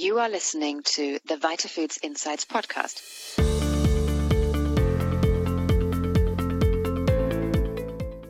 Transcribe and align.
You 0.00 0.18
are 0.18 0.30
listening 0.30 0.82
to 0.94 1.18
the 1.26 1.36
VitaFoods 1.36 1.98
Insights 2.02 2.46
podcast. 2.46 3.02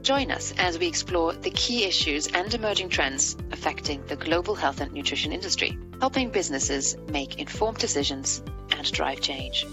Join 0.02 0.32
us 0.32 0.52
as 0.58 0.80
we 0.80 0.88
explore 0.88 1.32
the 1.32 1.50
key 1.50 1.84
issues 1.84 2.26
and 2.26 2.52
emerging 2.52 2.88
trends 2.88 3.36
affecting 3.52 4.04
the 4.06 4.16
global 4.16 4.56
health 4.56 4.80
and 4.80 4.92
nutrition 4.92 5.30
industry, 5.30 5.78
helping 6.00 6.30
businesses 6.30 6.96
make 7.06 7.38
informed 7.38 7.78
decisions 7.78 8.42
and 8.72 8.90
drive 8.90 9.20
change. 9.20 9.64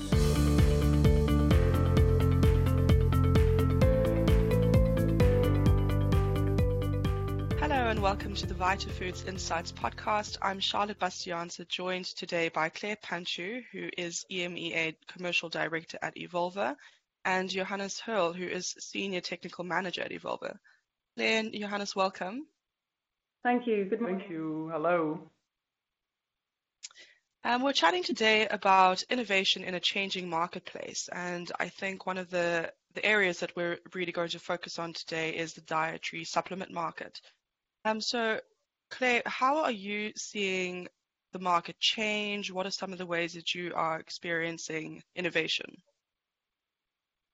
And 7.98 8.04
welcome 8.04 8.36
to 8.36 8.45
the 8.45 8.54
Vita 8.54 8.89
Foods 8.89 9.23
Insights 9.23 9.71
podcast. 9.71 10.38
I'm 10.39 10.59
Charlotte 10.59 11.00
Bastiaanse, 11.00 11.68
joined 11.68 12.05
today 12.05 12.47
by 12.47 12.70
Clare 12.70 12.96
Panchoo, 12.97 13.64
who 13.71 13.89
is 13.97 14.24
EMEA 14.32 14.93
Commercial 15.07 15.50
Director 15.50 15.97
at 16.04 16.15
Evolva, 16.15 16.75
and 17.25 17.50
Johannes 17.50 18.00
Haerle, 18.00 18.36
who 18.36 18.46
is 18.46 18.75
Senior 18.78 19.21
Technical 19.21 19.64
Manager 19.64 20.04
at 20.04 20.11
Evolva. 20.11 20.60
Clare 21.15 21.39
and 21.39 21.52
Johannes, 21.52 21.96
welcome. 21.96 22.46
Thank 23.41 23.65
you. 23.65 23.86
Good 23.86 24.00
morning. 24.00 24.19
Thank 24.19 24.29
you. 24.29 24.69
Hello. 24.71 25.32
Um, 27.43 27.64
we're 27.64 27.74
chatting 27.74 28.04
today 28.04 28.47
about 28.47 29.02
innovation 29.10 29.64
in 29.64 29.74
a 29.74 29.79
changing 29.79 30.29
marketplace, 30.29 31.10
and 31.11 31.52
I 31.60 31.69
think 31.69 32.05
one 32.05 32.19
of 32.19 32.30
the, 32.30 32.72
the 32.94 33.03
areas 33.03 33.39
that 33.39 33.55
we're 33.55 33.80
really 33.95 34.11
going 34.11 34.30
to 34.30 34.39
focus 34.39 34.77
on 34.77 34.94
today 34.94 35.31
is 35.31 35.55
the 35.55 35.61
dietary 35.61 36.25
supplement 36.25 36.72
market. 36.72 37.19
Um, 37.88 38.02
so, 38.02 38.39
Clare, 38.89 39.22
how 39.25 39.58
are 39.58 39.72
you 39.72 40.11
seeing 40.17 40.88
the 41.31 41.39
market 41.39 41.80
change? 41.80 42.52
What 42.52 42.66
are 42.66 42.72
some 42.72 42.91
of 42.91 42.97
the 42.97 43.05
ways 43.05 43.33
that 43.33 43.55
you 43.55 43.72
are 43.75 44.00
experiencing 44.00 45.02
innovation? 45.16 45.77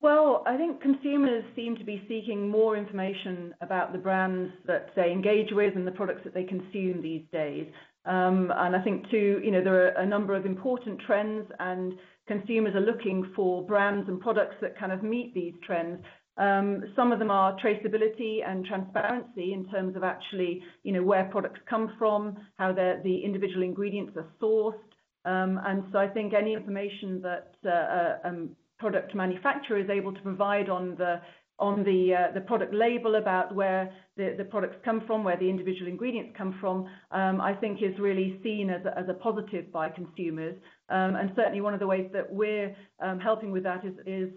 Well, 0.02 0.44
I 0.46 0.58
think 0.58 0.82
consumers 0.82 1.44
seem 1.56 1.76
to 1.78 1.84
be 1.84 2.04
seeking 2.08 2.50
more 2.50 2.78
information 2.78 3.56
about 3.62 3.94
the 3.94 3.98
brands 3.98 4.54
that 4.68 4.90
they 4.96 5.12
engage 5.12 5.52
with 5.52 5.76
and 5.76 5.88
the 5.88 5.92
products 5.92 6.22
that 6.26 6.34
they 6.34 6.44
consume 6.44 7.02
these 7.02 7.24
days. 7.32 7.68
Um, 8.06 8.52
and 8.56 8.76
I 8.76 8.82
think 8.84 9.10
too, 9.10 9.42
you 9.44 9.50
know, 9.50 9.64
there 9.64 9.88
are 9.88 10.02
a 10.02 10.06
number 10.06 10.36
of 10.36 10.46
important 10.46 11.00
trends 11.08 11.50
and 11.60 11.94
consumers 12.28 12.76
are 12.76 12.82
looking 12.82 13.32
for 13.36 13.66
brands 13.66 14.08
and 14.10 14.20
products 14.20 14.56
that 14.62 14.78
kind 14.78 14.92
of 14.92 15.04
meet 15.04 15.34
these 15.34 15.54
trends. 15.66 16.04
Um, 16.38 16.84
some 16.96 17.12
of 17.12 17.20
them 17.20 17.30
are 17.30 17.56
traceability 17.60 18.40
and 18.46 18.66
transparency 18.66 19.54
in 19.54 19.70
terms 19.70 19.96
of 19.96 20.04
actually, 20.04 20.64
you 20.84 20.92
know, 20.92 21.04
where 21.04 21.26
products 21.26 21.60
come 21.70 21.94
from, 22.00 22.38
how 22.58 22.74
the 22.74 23.22
individual 23.24 23.64
ingredients 23.64 24.14
are 24.18 24.28
sourced. 24.42 24.80
Um, 25.26 25.60
and 25.66 25.84
so 25.92 26.00
I 26.00 26.08
think 26.08 26.34
any 26.34 26.54
information 26.54 27.22
that 27.22 27.56
uh, 27.66 27.70
uh, 27.70 28.18
um, 28.26 28.50
product 28.80 29.16
manufacturer 29.16 29.78
is 29.78 29.90
able 29.90 30.12
to 30.12 30.22
provide 30.22 30.70
on 30.70 30.96
the 30.98 31.22
on 31.60 31.84
the 31.84 32.14
uh, 32.14 32.34
the 32.34 32.42
product 32.42 32.74
label 32.74 33.16
about 33.16 33.54
where 33.54 33.94
the, 34.16 34.46
products 34.50 34.76
come 34.86 35.02
from, 35.08 35.24
where 35.24 35.38
the 35.38 35.50
individual 35.50 35.88
ingredients 35.88 36.36
come 36.38 36.56
from, 36.62 36.86
um, 37.12 37.42
I 37.42 37.54
think 37.54 37.82
is 37.82 37.98
really 38.00 38.40
seen 38.44 38.70
as 38.70 38.86
a, 38.86 38.98
as 38.98 39.06
a 39.10 39.14
positive 39.14 39.72
by 39.72 39.90
consumers. 39.90 40.56
Um, 40.90 41.16
and 41.16 41.32
certainly 41.36 41.62
one 41.62 41.74
of 41.74 41.80
the 41.80 41.88
ways 41.88 42.10
that 42.14 42.32
we're 42.32 42.76
um, 43.02 43.20
helping 43.20 43.52
with 43.52 43.64
that 43.64 43.84
is, 44.06 44.30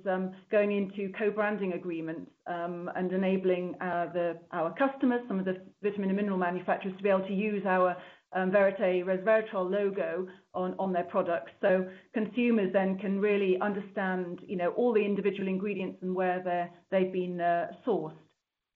going 0.50 0.72
into 0.72 1.12
co-branding 1.18 1.72
agreements 1.74 2.30
and 2.46 3.12
enabling 3.12 3.74
uh, 3.80 4.06
the, 4.12 4.38
our 4.52 4.72
customers, 4.74 5.20
some 5.28 5.38
of 5.38 5.44
the 5.44 5.60
vitamin 5.82 6.08
and 6.08 6.16
mineral 6.16 6.38
manufacturers, 6.38 6.96
to 6.96 7.02
be 7.02 7.08
able 7.08 7.26
to 7.26 7.34
use 7.34 7.64
our 7.66 7.96
um, 8.32 8.50
Verite 8.50 9.04
resveratrol 9.04 9.70
logo 9.70 10.26
on, 10.54 10.92
their 10.92 11.04
products. 11.04 11.52
So 11.60 11.86
consumers 12.12 12.72
then 12.72 12.98
can 12.98 13.20
really 13.20 13.58
understand, 13.60 14.40
you 14.46 14.56
know, 14.56 14.70
all 14.70 14.92
the 14.92 15.04
individual 15.04 15.48
ingredients 15.48 15.98
and 16.02 16.14
where 16.14 16.70
they've 16.90 17.12
been 17.12 17.40
uh, 17.40 17.68
sourced. 17.86 18.12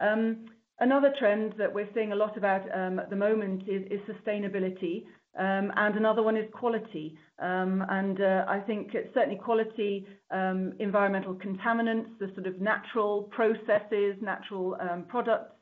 Um, 0.00 0.46
another 0.78 1.12
trend 1.18 1.54
that 1.58 1.72
we're 1.74 1.88
seeing 1.94 2.12
a 2.12 2.16
lot 2.16 2.36
about 2.36 2.62
um, 2.74 2.98
at 2.98 3.10
the 3.10 3.16
moment 3.16 3.62
is, 3.68 4.00
sustainability. 4.08 5.04
And 5.34 5.96
another 5.96 6.22
one 6.22 6.36
is 6.36 6.46
quality. 6.52 7.16
And 7.38 8.20
uh, 8.20 8.44
I 8.48 8.60
think 8.60 8.92
certainly 9.14 9.36
quality, 9.36 10.06
environmental 10.30 11.34
contaminants, 11.34 12.18
the 12.18 12.30
sort 12.34 12.46
of 12.46 12.60
natural 12.60 13.24
processes, 13.24 14.16
natural 14.20 14.76
products, 15.08 15.52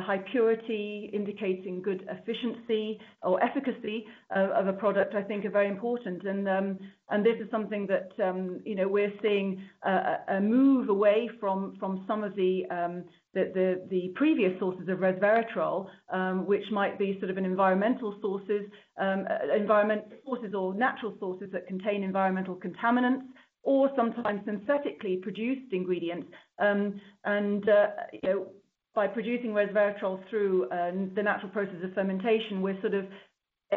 high 0.00 0.22
purity, 0.30 1.10
indicating 1.12 1.82
good 1.82 2.08
efficiency 2.08 2.98
or 3.22 3.42
efficacy 3.42 4.06
of, 4.30 4.50
of, 4.50 4.66
a 4.66 4.72
product, 4.72 5.14
I 5.14 5.22
think 5.22 5.44
are 5.44 5.50
very 5.50 5.68
important. 5.68 6.24
And 6.24 6.48
um, 6.48 6.78
this 7.22 7.36
is 7.40 7.50
something 7.50 7.86
that 7.88 8.10
um, 8.24 8.60
you 8.64 8.74
know 8.74 8.88
we're 8.88 9.12
seeing 9.20 9.62
a, 9.82 10.40
move 10.40 10.88
away 10.88 11.28
from 11.40 11.76
some 12.06 12.24
of 12.24 12.34
the 12.36 12.62
um, 12.70 13.04
the, 13.34 14.12
previous 14.14 14.58
sources 14.58 14.88
of 14.88 14.98
resveratrol, 14.98 15.88
which 16.46 16.64
might 16.70 16.98
be 16.98 17.18
sort 17.18 17.30
of 17.30 17.36
an 17.36 17.44
environmental 17.44 18.16
sources, 18.20 18.62
uh, 19.00 19.16
environment 19.56 20.02
sources 20.24 20.54
or 20.54 20.74
natural 20.74 21.14
sources 21.18 21.48
that 21.52 21.66
contain 21.66 22.02
environmental 22.02 22.56
contaminants 22.56 23.22
or 23.64 23.90
sometimes 23.96 24.40
synthetically 24.44 25.16
produced 25.16 25.72
ingredients. 25.72 26.28
And 26.58 27.68
uh, 27.68 27.86
you 28.12 28.20
know, 28.24 28.46
by 28.94 29.06
producing 29.06 29.50
resveratrol 29.50 30.20
through 30.28 30.68
uh, 30.70 30.90
the 31.14 31.22
natural 31.22 31.50
process 31.50 31.76
of 31.82 31.92
fermentation, 31.94 32.60
we're 32.60 32.80
sort 32.80 32.94
of 32.94 33.06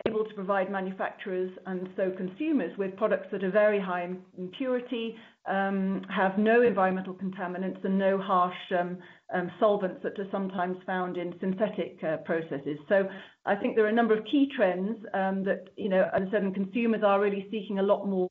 able 0.08 0.26
to 0.26 0.34
provide 0.34 0.70
manufacturers 0.70 1.52
and 1.68 1.88
so 1.96 2.12
consumers 2.18 2.78
with 2.78 2.96
products 2.98 3.28
that 3.32 3.44
are 3.44 3.52
very 3.52 3.80
high 3.80 4.04
in 4.04 4.52
purity, 4.58 5.16
um, 5.48 6.02
have 6.14 6.38
no 6.38 6.64
environmental 6.64 7.14
contaminants 7.14 7.84
and 7.86 7.98
no 7.98 8.18
harsh 8.18 8.56
um, 8.78 8.98
um, 9.34 9.50
solvents 9.60 10.02
that 10.04 10.20
are 10.20 10.28
sometimes 10.32 10.76
found 10.86 11.18
in 11.18 11.34
synthetic 11.40 11.98
uh, 12.04 12.18
processes. 12.18 12.78
So 12.90 13.08
I 13.46 13.56
think 13.56 13.76
there 13.76 13.86
are 13.86 13.90
a 13.90 13.94
number 13.94 14.18
of 14.18 14.26
key 14.26 14.50
trends 14.56 14.98
that, 15.14 15.68
you 15.78 15.88
know, 15.88 16.10
as 16.14 16.24
I 16.28 16.32
said, 16.32 16.54
consumers 16.54 17.02
are 17.06 17.22
really 17.22 17.48
seeking 17.52 17.80
a 17.80 17.84
lot 17.84 18.06
more 18.06 18.28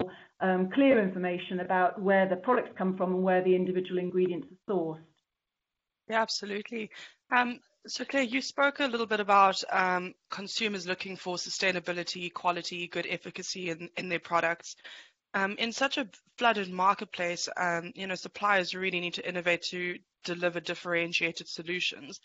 clear 0.74 1.02
information 1.02 1.60
about 1.60 2.02
where 2.02 2.28
the 2.28 2.36
products 2.36 2.70
come 2.76 2.96
from 2.96 3.14
and 3.14 3.22
where 3.22 3.42
the 3.42 3.54
individual 3.54 3.98
ingredients 3.98 4.48
are 4.68 4.74
sourced. 4.74 5.13
Yeah, 6.08 6.20
absolutely. 6.20 6.90
Um, 7.30 7.60
so, 7.86 8.04
Clare, 8.04 8.22
you 8.22 8.40
spoke 8.40 8.80
a 8.80 8.86
little 8.86 9.06
bit 9.06 9.20
about 9.20 9.62
um, 9.70 10.14
consumers 10.30 10.86
looking 10.86 11.16
for 11.16 11.36
sustainability, 11.36 12.32
quality, 12.32 12.88
good 12.88 13.06
efficacy 13.08 13.70
in, 13.70 13.90
in 13.96 14.08
their 14.08 14.20
products. 14.20 14.76
Um, 15.34 15.56
in 15.58 15.72
such 15.72 15.98
a 15.98 16.08
flooded 16.38 16.70
marketplace, 16.70 17.48
um, 17.56 17.92
you 17.94 18.06
know, 18.06 18.14
suppliers 18.14 18.74
really 18.74 19.00
need 19.00 19.14
to 19.14 19.28
innovate 19.28 19.62
to 19.70 19.98
deliver 20.24 20.60
differentiated 20.60 21.48
solutions. 21.48 22.20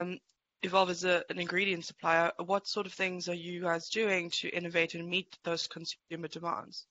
Um, 0.00 0.18
Evolva 0.64 0.90
as 0.90 1.04
a, 1.04 1.24
an 1.28 1.40
ingredient 1.40 1.84
supplier, 1.84 2.30
what 2.44 2.68
sort 2.68 2.86
of 2.86 2.92
things 2.92 3.28
are 3.28 3.34
you 3.34 3.62
guys 3.62 3.88
doing 3.88 4.30
to 4.30 4.48
innovate 4.48 4.94
and 4.94 5.08
meet 5.08 5.36
those 5.42 5.66
consumer 5.66 6.28
demands? 6.28 6.86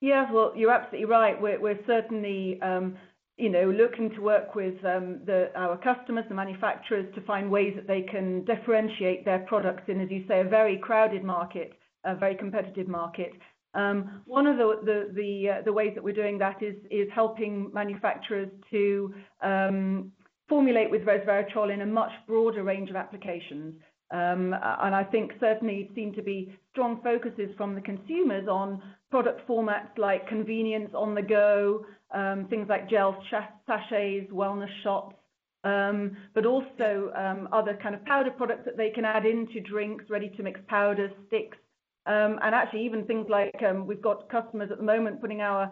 Yeah, 0.00 0.30
well, 0.30 0.52
you're 0.54 0.70
absolutely 0.70 1.06
right. 1.06 1.40
We're, 1.40 1.58
we're 1.58 1.84
certainly 1.86 2.60
um, 2.62 2.96
you 3.36 3.50
know, 3.50 3.70
looking 3.70 4.10
to 4.10 4.20
work 4.20 4.54
with 4.54 4.82
um, 4.84 5.20
our 5.54 5.76
customers, 5.76 6.24
the 6.28 6.34
manufacturers, 6.34 7.06
to 7.14 7.20
find 7.22 7.50
ways 7.50 7.74
that 7.76 7.86
they 7.86 8.02
can 8.02 8.44
differentiate 8.44 9.24
their 9.24 9.40
products 9.40 9.82
in, 9.88 10.00
as 10.00 10.10
you 10.10 10.24
say, 10.26 10.40
a 10.40 10.44
very 10.44 10.78
crowded 10.78 11.22
market, 11.22 11.72
a 12.04 12.14
very 12.14 12.34
competitive 12.34 12.88
market. 12.88 13.32
Um, 13.74 14.22
one 14.24 14.46
of 14.46 14.56
the 14.56 15.10
the 15.14 15.68
uh, 15.68 15.72
ways 15.72 15.92
that 15.94 16.02
we're 16.02 16.14
doing 16.14 16.38
that 16.38 16.62
is 16.62 16.76
is 16.90 17.08
helping 17.14 17.70
manufacturers 17.74 18.48
to 18.70 19.14
um, 19.42 20.12
formulate 20.48 20.90
with 20.90 21.02
resveratrol 21.02 21.72
in 21.72 21.82
a 21.82 21.86
much 21.86 22.12
broader 22.26 22.62
range 22.62 22.88
of 22.88 22.96
applications. 22.96 23.74
Um, 24.12 24.54
and 24.54 24.94
I 24.94 25.02
think 25.02 25.32
certainly 25.40 25.90
seem 25.94 26.12
to 26.14 26.22
be 26.22 26.56
strong 26.70 27.00
focuses 27.02 27.50
from 27.56 27.74
the 27.74 27.80
consumers 27.80 28.46
on 28.48 28.80
product 29.10 29.46
formats 29.48 29.98
like 29.98 30.28
convenience 30.28 30.90
on 30.94 31.14
the 31.14 31.22
go, 31.22 31.84
um, 32.14 32.46
things 32.48 32.68
like 32.68 32.88
gels, 32.88 33.16
sachets, 33.66 34.30
wellness 34.30 34.70
shots, 34.84 35.16
um, 35.64 36.16
but 36.34 36.46
also 36.46 37.10
um, 37.16 37.48
other 37.52 37.76
kind 37.82 37.96
of 37.96 38.04
powder 38.04 38.30
products 38.30 38.64
that 38.64 38.76
they 38.76 38.90
can 38.90 39.04
add 39.04 39.26
into 39.26 39.60
drinks, 39.60 40.04
ready-to-mix 40.08 40.60
powders, 40.68 41.10
sticks, 41.26 41.58
um, 42.06 42.38
and 42.44 42.54
actually 42.54 42.84
even 42.84 43.04
things 43.06 43.26
like 43.28 43.60
um, 43.68 43.88
we've 43.88 44.02
got 44.02 44.28
customers 44.28 44.70
at 44.70 44.78
the 44.78 44.84
moment 44.84 45.20
putting 45.20 45.40
our 45.40 45.70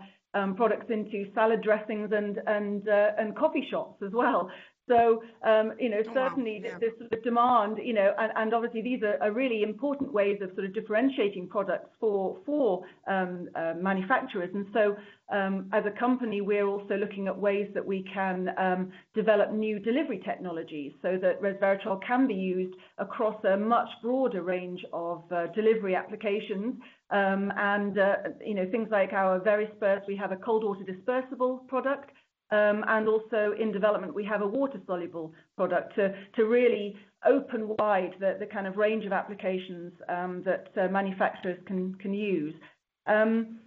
products 0.57 0.87
into 0.91 1.33
salad 1.33 1.63
dressings 1.63 2.11
and 2.13 2.41
and 2.49 2.89
uh, 2.89 3.11
and 3.17 3.37
coffee 3.37 3.65
shops 3.71 4.03
as 4.05 4.11
well. 4.13 4.51
So, 4.87 5.23
um, 5.43 5.73
you 5.79 5.89
know, 5.89 6.03
oh, 6.07 6.15
certainly 6.15 6.61
wow. 6.63 6.71
yeah. 6.73 6.79
this 6.79 6.91
sort 6.99 7.13
of 7.13 7.23
demand, 7.25 7.79
you 7.83 7.95
know, 7.95 8.13
and, 8.19 8.33
and 8.37 8.53
obviously 8.53 8.83
these 8.83 9.03
are, 9.03 9.17
are, 9.23 9.33
really 9.33 9.63
important 9.63 10.13
ways 10.13 10.39
of 10.43 10.51
sort 10.55 10.67
of 10.67 10.75
differentiating 10.75 11.49
products 11.49 11.89
for 11.99 12.39
for 12.45 12.85
um, 13.07 13.49
uh, 13.55 13.73
manufacturers. 13.81 14.51
And 14.53 14.67
so, 14.75 14.97
um, 15.33 15.71
as 15.73 15.85
a 15.87 15.99
company, 15.99 16.43
we're 16.43 16.67
also 16.67 16.97
looking 16.97 17.29
at 17.29 17.39
ways 17.39 17.67
that 17.73 17.85
we 17.85 18.05
can 18.13 18.51
um, 18.59 18.93
develop 19.15 19.53
new 19.53 19.79
delivery 19.79 20.21
technologies 20.23 20.93
so 21.01 21.19
that 21.21 21.41
resveratrol 21.41 21.99
can 22.07 22.27
be 22.27 22.35
used 22.35 22.75
across 22.99 23.43
a 23.45 23.57
much 23.57 23.89
broader 24.03 24.43
range 24.43 24.85
of 24.93 25.23
uh, 25.33 25.47
delivery 25.55 25.95
applications. 25.95 26.75
Um, 27.11 27.53
and 27.57 27.99
uh, 27.99 28.17
you 28.45 28.55
know, 28.55 28.67
things 28.71 28.89
like 28.91 29.15
our 29.15 29.41
Verisperse, 29.41 30.03
we 30.07 30.17
have 30.17 30.33
a 30.33 30.37
cold 30.37 30.63
water 30.63 30.85
dispersible 30.85 31.67
product 31.69 32.11
and 32.57 33.09
also 33.09 33.55
in 33.59 33.73
development, 33.73 34.15
we 34.15 34.25
have 34.25 34.43
a 34.43 34.47
water-soluble 34.47 35.33
product 35.57 35.95
to 35.97 36.43
really 36.45 36.97
open 37.27 37.75
wide 37.79 38.15
the 38.21 38.47
kind 38.53 38.67
of 38.67 38.77
range 38.77 39.05
of 39.07 39.13
applications 39.13 39.93
um, 40.09 40.43
that 40.45 40.69
uh, 40.81 40.89
manufacturers 40.89 41.59
can 41.67 42.15
use. 42.15 42.55
Um, 43.07 43.59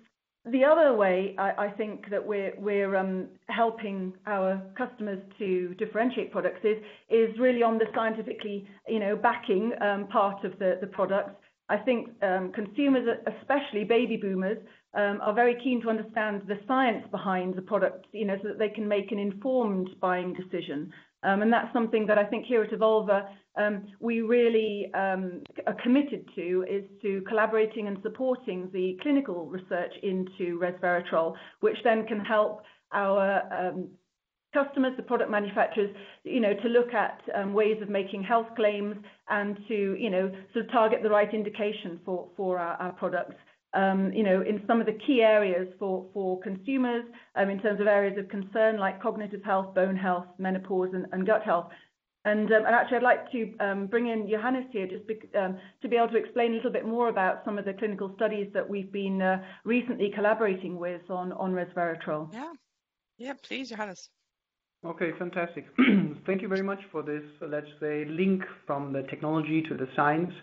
the 0.52 0.64
other 0.64 0.94
way 0.94 1.36
I 1.38 1.68
think 1.76 2.10
that 2.10 2.26
we're 2.26 3.28
helping 3.50 4.14
our 4.26 4.62
customers 4.78 5.20
to 5.40 5.74
differentiate 5.78 6.32
products 6.32 6.62
is 6.64 7.38
really 7.38 7.64
on 7.64 7.78
the 7.78 7.86
scientifically, 7.94 8.66
you 8.88 9.00
know, 9.00 9.16
backing 9.16 9.74
part 10.10 10.46
of 10.46 10.58
the 10.60 10.90
products. 10.94 11.36
I 11.70 11.78
think 11.78 12.18
consumers, 12.54 13.06
especially 13.42 13.84
baby 13.84 14.16
boomers, 14.16 14.58
um, 14.94 15.20
are 15.22 15.34
very 15.34 15.56
keen 15.64 15.82
to 15.82 15.90
understand 15.90 16.44
the 16.48 16.60
science 16.68 17.06
behind 17.12 17.56
the 17.56 17.62
product, 17.62 18.08
you 18.12 18.26
know, 18.26 18.38
so 18.42 18.48
that 18.50 18.60
they 18.60 18.70
can 18.70 18.88
make 18.88 19.12
an 19.12 19.20
informed 19.20 19.90
buying 20.00 20.34
decision. 20.34 20.92
Um, 21.24 21.42
and 21.42 21.52
that's 21.52 21.72
something 21.74 22.06
that 22.08 22.18
I 22.18 22.24
think 22.24 22.46
here 22.46 22.64
at 22.64 22.72
Evolva 22.72 23.28
um, 23.58 23.88
we 24.00 24.22
really 24.22 24.92
um, 24.94 25.42
are 25.66 25.76
committed 25.82 26.30
to 26.36 26.66
is 26.70 26.84
to 27.02 27.22
collaborating 27.28 27.88
and 27.88 27.98
supporting 28.04 28.70
the 28.72 28.98
clinical 29.02 29.48
research 29.48 29.94
into 30.04 30.60
resveratrol, 30.60 31.34
which 31.62 31.78
then 31.84 32.06
can 32.06 32.20
help 32.20 32.62
our 32.94 33.42
um, 33.52 33.90
customers, 34.54 34.94
the 34.96 35.04
product 35.04 35.30
manufacturers, 35.30 35.94
you 36.24 36.40
know, 36.40 36.54
to 36.54 36.68
look 36.70 36.94
at 36.94 37.20
um, 37.36 37.54
ways 37.54 37.82
of 37.82 37.90
making 37.90 38.24
health 38.24 38.48
claims 38.56 38.96
and 39.30 39.58
to, 39.68 39.96
you 40.00 40.10
know, 40.10 40.32
sort 40.54 40.66
of 40.66 40.72
target 40.72 41.00
the 41.04 41.10
right 41.10 41.34
indication 41.34 42.00
for, 42.06 42.30
for 42.38 42.60
our, 42.60 42.76
our 42.76 42.92
products 42.94 43.36
you 43.76 44.24
know, 44.24 44.42
in 44.42 44.62
some 44.68 44.80
of 44.80 44.86
the 44.86 44.98
key 45.06 45.22
areas 45.22 45.68
for, 45.80 46.08
for 46.14 46.40
consumers 46.42 47.04
um, 47.36 47.50
in 47.50 47.60
terms 47.60 47.80
of 47.80 47.88
areas 47.88 48.18
of 48.18 48.30
concern 48.30 48.78
like 48.78 49.02
cognitive 49.02 49.44
health, 49.44 49.76
bone 49.76 49.96
health, 49.96 50.26
menopause, 50.38 50.90
and, 50.94 51.06
and 51.12 51.26
gut 51.26 51.44
health. 51.44 51.70
And, 52.26 52.52
um, 52.52 52.66
and, 52.66 52.76
actually, 52.76 52.98
I'd 52.98 53.04
like 53.04 53.32
to 53.32 53.54
um, 53.62 53.88
bring 53.88 54.08
in 54.08 54.28
Johannes 54.30 54.66
here 54.72 54.86
just 54.86 55.08
be, 55.08 55.18
um, 55.38 55.58
to 55.82 55.88
be 55.88 55.96
able 55.96 56.10
to 56.10 56.18
explain 56.18 56.52
a 56.52 56.56
little 56.56 56.72
bit 56.72 56.86
more 56.86 57.08
about 57.08 57.44
some 57.46 57.58
of 57.58 57.64
the 57.64 57.74
clinical 57.74 58.12
studies 58.16 58.50
that 58.54 58.68
we've 58.68 58.92
been 58.92 59.22
uh, 59.22 59.42
recently 59.64 60.12
collaborating 60.14 60.78
with 60.78 61.10
on, 61.10 61.32
on 61.32 61.54
resveratrol. 61.54 62.34
Yeah, 62.34 62.52
yeah, 63.18 63.34
please, 63.44 63.70
Johannes. 63.70 64.10
Okay, 64.86 65.12
fantastic. 65.18 65.68
Thank 66.26 66.42
you 66.42 66.50
very 66.50 66.62
much 66.62 66.80
for 66.92 67.02
this, 67.02 67.24
let's 67.42 67.68
say, 67.80 68.06
link 68.06 68.44
from 68.66 68.92
the 68.92 69.04
technology 69.04 69.64
to 69.70 69.76
the 69.76 69.88
science. 69.96 70.34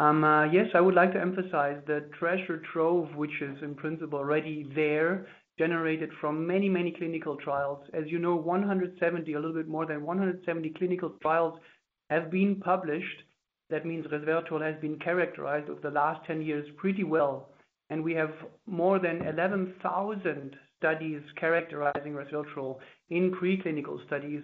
Um, 0.00 0.24
uh, 0.24 0.44
yes, 0.44 0.64
I 0.74 0.80
would 0.80 0.94
like 0.94 1.12
to 1.12 1.20
emphasize 1.20 1.76
the 1.86 2.08
treasure 2.18 2.62
trove, 2.72 3.14
which 3.16 3.42
is 3.42 3.62
in 3.62 3.74
principle 3.74 4.18
already 4.18 4.66
there, 4.74 5.26
generated 5.58 6.08
from 6.22 6.46
many, 6.46 6.70
many 6.70 6.90
clinical 6.90 7.36
trials. 7.36 7.84
As 7.92 8.04
you 8.06 8.18
know, 8.18 8.34
170, 8.34 9.30
a 9.34 9.36
little 9.38 9.52
bit 9.52 9.68
more 9.68 9.84
than 9.84 10.02
170 10.02 10.70
clinical 10.78 11.10
trials 11.20 11.60
have 12.08 12.30
been 12.30 12.56
published. 12.64 13.24
That 13.68 13.84
means 13.84 14.06
resveratrol 14.06 14.62
has 14.62 14.80
been 14.80 14.98
characterized 15.00 15.68
over 15.68 15.80
the 15.82 15.90
last 15.90 16.26
10 16.26 16.40
years 16.40 16.66
pretty 16.78 17.04
well. 17.04 17.50
And 17.90 18.02
we 18.02 18.14
have 18.14 18.32
more 18.66 18.98
than 18.98 19.20
11,000 19.26 20.56
studies 20.78 21.20
characterizing 21.38 22.14
resveratrol 22.14 22.78
in 23.10 23.32
preclinical 23.32 24.02
studies 24.06 24.42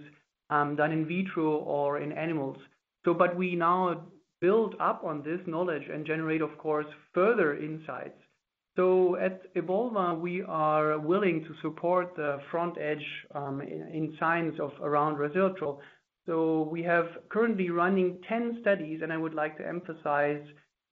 um, 0.50 0.76
done 0.76 0.92
in 0.92 1.06
vitro 1.06 1.56
or 1.56 1.98
in 1.98 2.12
animals. 2.12 2.58
But 3.06 3.36
we 3.36 3.54
now 3.54 4.02
build 4.40 4.74
up 4.80 5.02
on 5.04 5.22
this 5.22 5.40
knowledge 5.46 5.84
and 5.92 6.06
generate, 6.06 6.42
of 6.42 6.56
course, 6.58 6.86
further 7.14 7.56
insights. 7.56 8.18
So 8.76 9.16
at 9.16 9.54
Evolva, 9.54 10.20
we 10.20 10.42
are 10.42 10.98
willing 10.98 11.44
to 11.44 11.54
support 11.62 12.14
the 12.14 12.38
front 12.50 12.76
edge 12.78 13.04
um, 13.34 13.62
in, 13.62 14.14
science 14.20 14.56
of 14.60 14.72
around 14.82 15.16
resveratrol. 15.16 15.78
So 16.26 16.68
we 16.70 16.82
have 16.82 17.06
currently 17.30 17.70
running 17.70 18.18
10 18.28 18.58
studies, 18.60 19.00
and 19.02 19.12
I 19.12 19.16
would 19.16 19.32
like 19.32 19.56
to 19.58 19.66
emphasize 19.66 20.42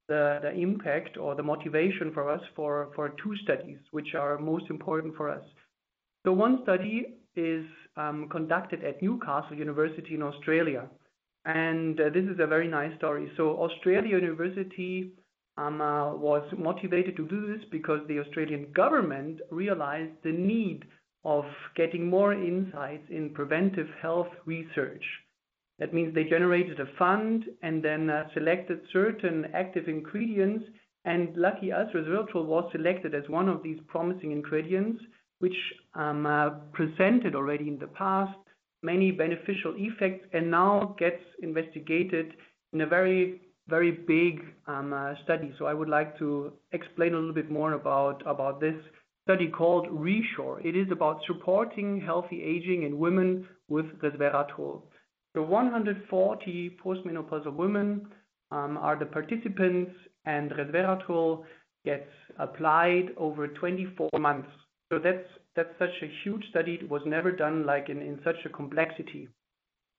the, 0.07 0.39
the 0.41 0.51
impact 0.51 1.17
or 1.17 1.35
the 1.35 1.43
motivation 1.43 2.11
for 2.11 2.29
us 2.29 2.41
for, 2.55 2.89
for 2.95 3.09
two 3.23 3.35
studies, 3.43 3.77
which 3.91 4.15
are 4.15 4.39
most 4.39 4.65
important 4.69 5.15
for 5.15 5.29
us. 5.29 5.43
So 6.25 6.33
one 6.33 6.59
study 6.63 7.05
is 7.35 7.65
um, 7.97 8.27
conducted 8.31 8.83
at 8.83 9.01
Newcastle 9.03 9.55
University 9.55 10.15
in 10.15 10.23
Australia. 10.23 10.87
And 11.45 11.99
uh, 11.99 12.09
this 12.09 12.25
is 12.25 12.39
a 12.39 12.47
very 12.47 12.67
nice 12.67 12.95
story. 12.97 13.31
So 13.37 13.57
Australia 13.63 14.17
University 14.17 15.11
um, 15.57 15.79
uh, 15.79 16.15
was 16.15 16.43
motivated 16.57 17.15
to 17.17 17.27
do 17.27 17.47
this 17.47 17.63
because 17.71 17.99
the 18.07 18.19
Australian 18.19 18.71
government 18.73 19.39
realized 19.51 20.11
the 20.23 20.31
need 20.31 20.85
of 21.23 21.45
getting 21.75 22.07
more 22.07 22.33
insights 22.33 23.03
in 23.09 23.31
preventive 23.31 23.87
health 24.01 24.27
research. 24.45 25.03
That 25.79 25.93
means 25.93 26.13
they 26.13 26.23
generated 26.23 26.79
a 26.79 26.85
fund 26.97 27.45
and 27.61 27.83
then 27.83 28.09
uh, 28.09 28.27
selected 28.33 28.79
certain 28.93 29.45
active 29.53 29.87
ingredients. 29.87 30.65
And 31.03 31.35
lucky 31.35 31.71
us, 31.71 31.87
resveratrol 31.93 32.45
was 32.45 32.69
selected 32.71 33.13
as 33.13 33.29
one 33.29 33.49
of 33.49 33.61
these 33.61 33.79
promising 33.87 34.31
ingredients, 34.31 35.01
which 35.39 35.55
um, 35.93 36.25
uh, 36.25 36.49
presented 36.73 37.35
already 37.35 37.67
in 37.67 37.77
the 37.77 37.87
past 37.87 38.37
many 38.85 39.11
beneficial 39.11 39.73
effects 39.77 40.27
and 40.33 40.49
now 40.51 40.95
gets 40.99 41.23
investigated 41.41 42.33
in 42.73 42.81
a 42.81 42.87
very, 42.87 43.41
very 43.67 43.91
big 43.91 44.41
um, 44.67 44.93
uh, 44.93 45.13
study. 45.23 45.53
So 45.57 45.65
I 45.65 45.73
would 45.73 45.89
like 45.89 46.17
to 46.19 46.53
explain 46.71 47.13
a 47.13 47.17
little 47.17 47.33
bit 47.33 47.49
more 47.49 47.73
about, 47.73 48.23
this 48.59 48.75
study 49.23 49.47
called 49.49 49.87
RESHAW. 49.89 50.57
It 50.63 50.75
is 50.75 50.87
about 50.91 51.19
supporting 51.25 51.99
healthy 51.99 52.43
aging 52.43 52.83
in 52.83 52.99
women 52.99 53.47
with 53.67 53.85
resveratrol. 54.03 54.83
So 55.35 55.41
140 55.41 56.77
postmenopausal 56.83 57.53
women 57.53 58.07
um, 58.51 58.77
are 58.77 58.97
the 58.97 59.05
participants, 59.05 59.91
and 60.25 60.51
resveratrol 60.51 61.43
gets 61.83 62.09
applied 62.39 63.09
over 63.17 63.47
24 63.47 64.09
months. 64.19 64.49
So 64.91 64.99
that's 64.99 65.27
that's 65.55 65.77
such 65.79 65.95
a 66.01 66.11
huge 66.23 66.43
study. 66.49 66.79
It 66.81 66.89
was 66.89 67.01
never 67.05 67.31
done 67.31 67.65
like 67.65 67.89
in, 67.89 68.19
such 68.23 68.35
a 68.45 68.49
complexity, 68.49 69.27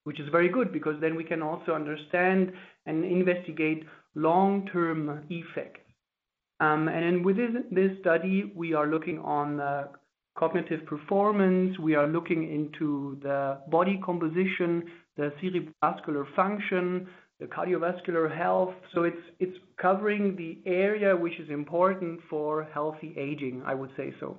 which 0.05 0.21
is 0.21 0.29
very 0.31 0.49
good 0.49 0.73
because 0.73 1.01
then 1.01 1.17
we 1.17 1.25
can 1.25 1.43
also 1.43 1.73
understand 1.73 2.53
and 2.87 3.05
investigate 3.05 3.85
long-term 4.15 5.25
effects. 5.31 5.81
Um, 6.61 6.89
and 6.89 7.03
then 7.03 7.23
within 7.23 7.65
this 7.71 7.91
study, 8.01 8.53
we 8.55 8.73
are 8.73 8.87
looking 8.87 9.19
on 9.19 9.61
uh, 9.61 9.89
cognitive 10.39 10.85
performance, 10.87 11.79
we 11.79 11.95
are 11.95 12.07
looking 12.07 12.51
into 12.51 13.19
the 13.23 13.59
body 13.71 14.01
composition, 14.05 14.85
the 15.17 15.33
cerebrovascular 15.43 16.25
function, 16.35 17.07
the 17.41 17.47
cardiovascular 17.47 18.35
health. 18.35 18.75
So 18.95 19.05
it's 19.05 19.17
it's 19.39 19.57
covering 19.81 20.37
the 20.37 20.59
area 20.71 21.15
which 21.15 21.39
is 21.39 21.51
important 21.51 22.21
for 22.31 22.67
healthy 22.73 23.15
aging, 23.19 23.63
I 23.67 23.75
would 23.75 23.91
say 23.97 24.15
so. 24.21 24.39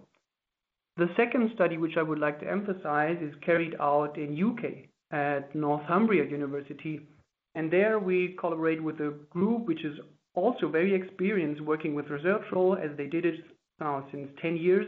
The 0.97 1.09
second 1.15 1.51
study, 1.53 1.77
which 1.77 1.95
I 1.95 2.01
would 2.01 2.17
like 2.17 2.39
to 2.39 2.49
emphasize, 2.49 3.17
is 3.21 3.33
carried 3.45 3.75
out 3.79 4.17
in 4.17 4.41
UK 4.41 4.89
at 5.11 5.53
Northumbria 5.53 6.25
University. 6.25 7.07
And 7.53 7.71
there 7.71 7.99
we 7.99 8.35
collaborate 8.39 8.81
with 8.81 8.99
a 8.99 9.13
group 9.29 9.67
which 9.67 9.85
is 9.85 9.99
also 10.33 10.67
very 10.69 10.95
experienced 10.95 11.61
working 11.61 11.93
with 11.93 12.07
resveratrol 12.07 12.83
as 12.83 12.95
they 12.97 13.05
did 13.05 13.25
it 13.25 13.35
now 13.79 14.07
since 14.11 14.27
10 14.41 14.57
years. 14.57 14.87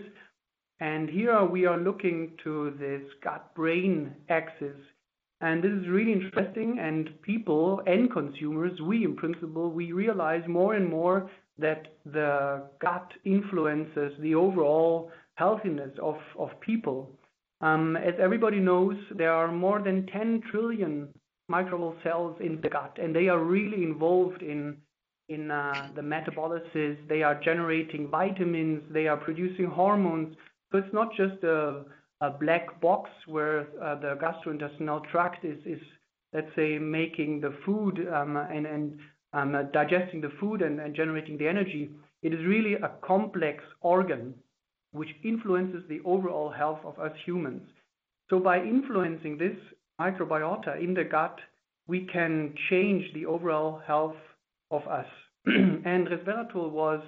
And 0.80 1.10
here 1.10 1.46
we 1.46 1.68
are 1.68 1.78
looking 1.78 2.32
to 2.44 2.74
this 2.80 3.04
gut-brain 3.24 4.16
axis. 4.30 4.78
And 5.42 5.64
this 5.64 5.72
is 5.72 5.88
really 5.88 6.12
interesting 6.12 6.80
and 6.80 7.22
people 7.22 7.82
and 7.86 8.12
consumers, 8.12 8.80
we 8.82 9.06
in 9.06 9.16
principle, 9.16 9.70
we 9.70 9.92
realize 9.92 10.42
more 10.48 10.74
and 10.74 10.90
more 10.90 11.30
that 11.60 11.88
the 12.06 12.64
gut 12.82 13.12
influences 13.26 14.14
the 14.20 14.34
overall 14.34 15.12
healthiness 15.40 15.92
of, 16.04 16.18
of 16.38 16.50
people. 16.60 17.10
Um, 17.62 17.96
as 17.96 18.14
everybody 18.20 18.60
knows, 18.60 18.98
there 19.18 19.34
are 19.34 19.52
more 19.52 19.82
than 19.82 20.06
10 20.08 20.42
trillion 20.52 21.08
microbial 21.50 21.96
cells 22.04 22.36
in 22.42 22.60
the 22.62 22.70
gut, 22.70 22.98
and 23.02 23.16
they 23.16 23.28
are 23.30 23.44
really 23.44 23.84
involved 23.84 24.44
in 24.44 24.78
in 25.30 25.52
uh, 25.52 25.90
the 25.96 26.02
metabolysis. 26.02 26.98
They 27.08 27.22
are 27.22 27.40
generating 27.50 28.08
vitamins. 28.08 28.82
They 28.92 29.08
are 29.08 29.18
producing 29.18 29.68
hormones. 29.68 30.36
So 30.72 30.80
it's 30.80 30.94
not 30.94 31.10
just 31.16 31.44
a, 31.44 31.86
a 32.22 32.32
black 32.32 32.82
box 32.82 33.12
where 33.28 33.68
the 34.02 34.18
gastrointestinal 34.24 35.08
tract 35.12 35.46
is, 35.46 35.60
let's 36.34 36.50
say, 36.56 36.80
making 36.80 37.42
the 37.42 37.54
food 37.64 38.00
and 38.00 39.00
digesting 39.72 40.22
the 40.22 40.32
food 40.40 40.64
and 40.64 40.96
generating 40.96 41.38
the 41.38 41.48
energy. 41.48 41.92
It 42.24 42.34
is 42.34 42.44
really 42.54 42.74
a 42.74 42.92
complex 43.06 43.64
organ 43.82 44.34
which 44.92 45.10
influences 45.24 45.84
the 45.88 46.00
overall 46.06 46.50
health 46.50 46.80
of 46.84 46.98
us 47.00 47.12
humans. 47.26 47.64
So 48.30 48.40
by 48.40 48.60
influencing 48.60 49.38
this 49.38 49.58
microbiota 50.00 50.82
in 50.82 50.94
the 50.94 51.04
gut, 51.04 51.38
we 51.88 52.08
can 52.12 52.54
change 52.70 53.04
the 53.14 53.26
overall 53.26 53.82
health 53.86 54.16
of 54.72 54.88
us. 54.88 55.08
And 55.46 56.08
resveratrol 56.08 56.72
was 56.72 57.02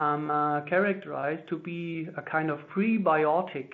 um, 0.00 0.30
uh, 0.30 0.62
characterized 0.62 1.48
to 1.48 1.58
be 1.58 2.08
a 2.16 2.22
kind 2.22 2.50
of 2.50 2.58
prebiotic 2.74 3.68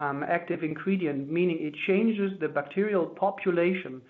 um, 0.00 0.24
active 0.24 0.62
ingredient, 0.62 1.30
meaning 1.30 1.58
it 1.60 1.74
changes 1.86 2.32
the 2.40 2.48
bacterial 2.48 3.06
population. 3.06 4.02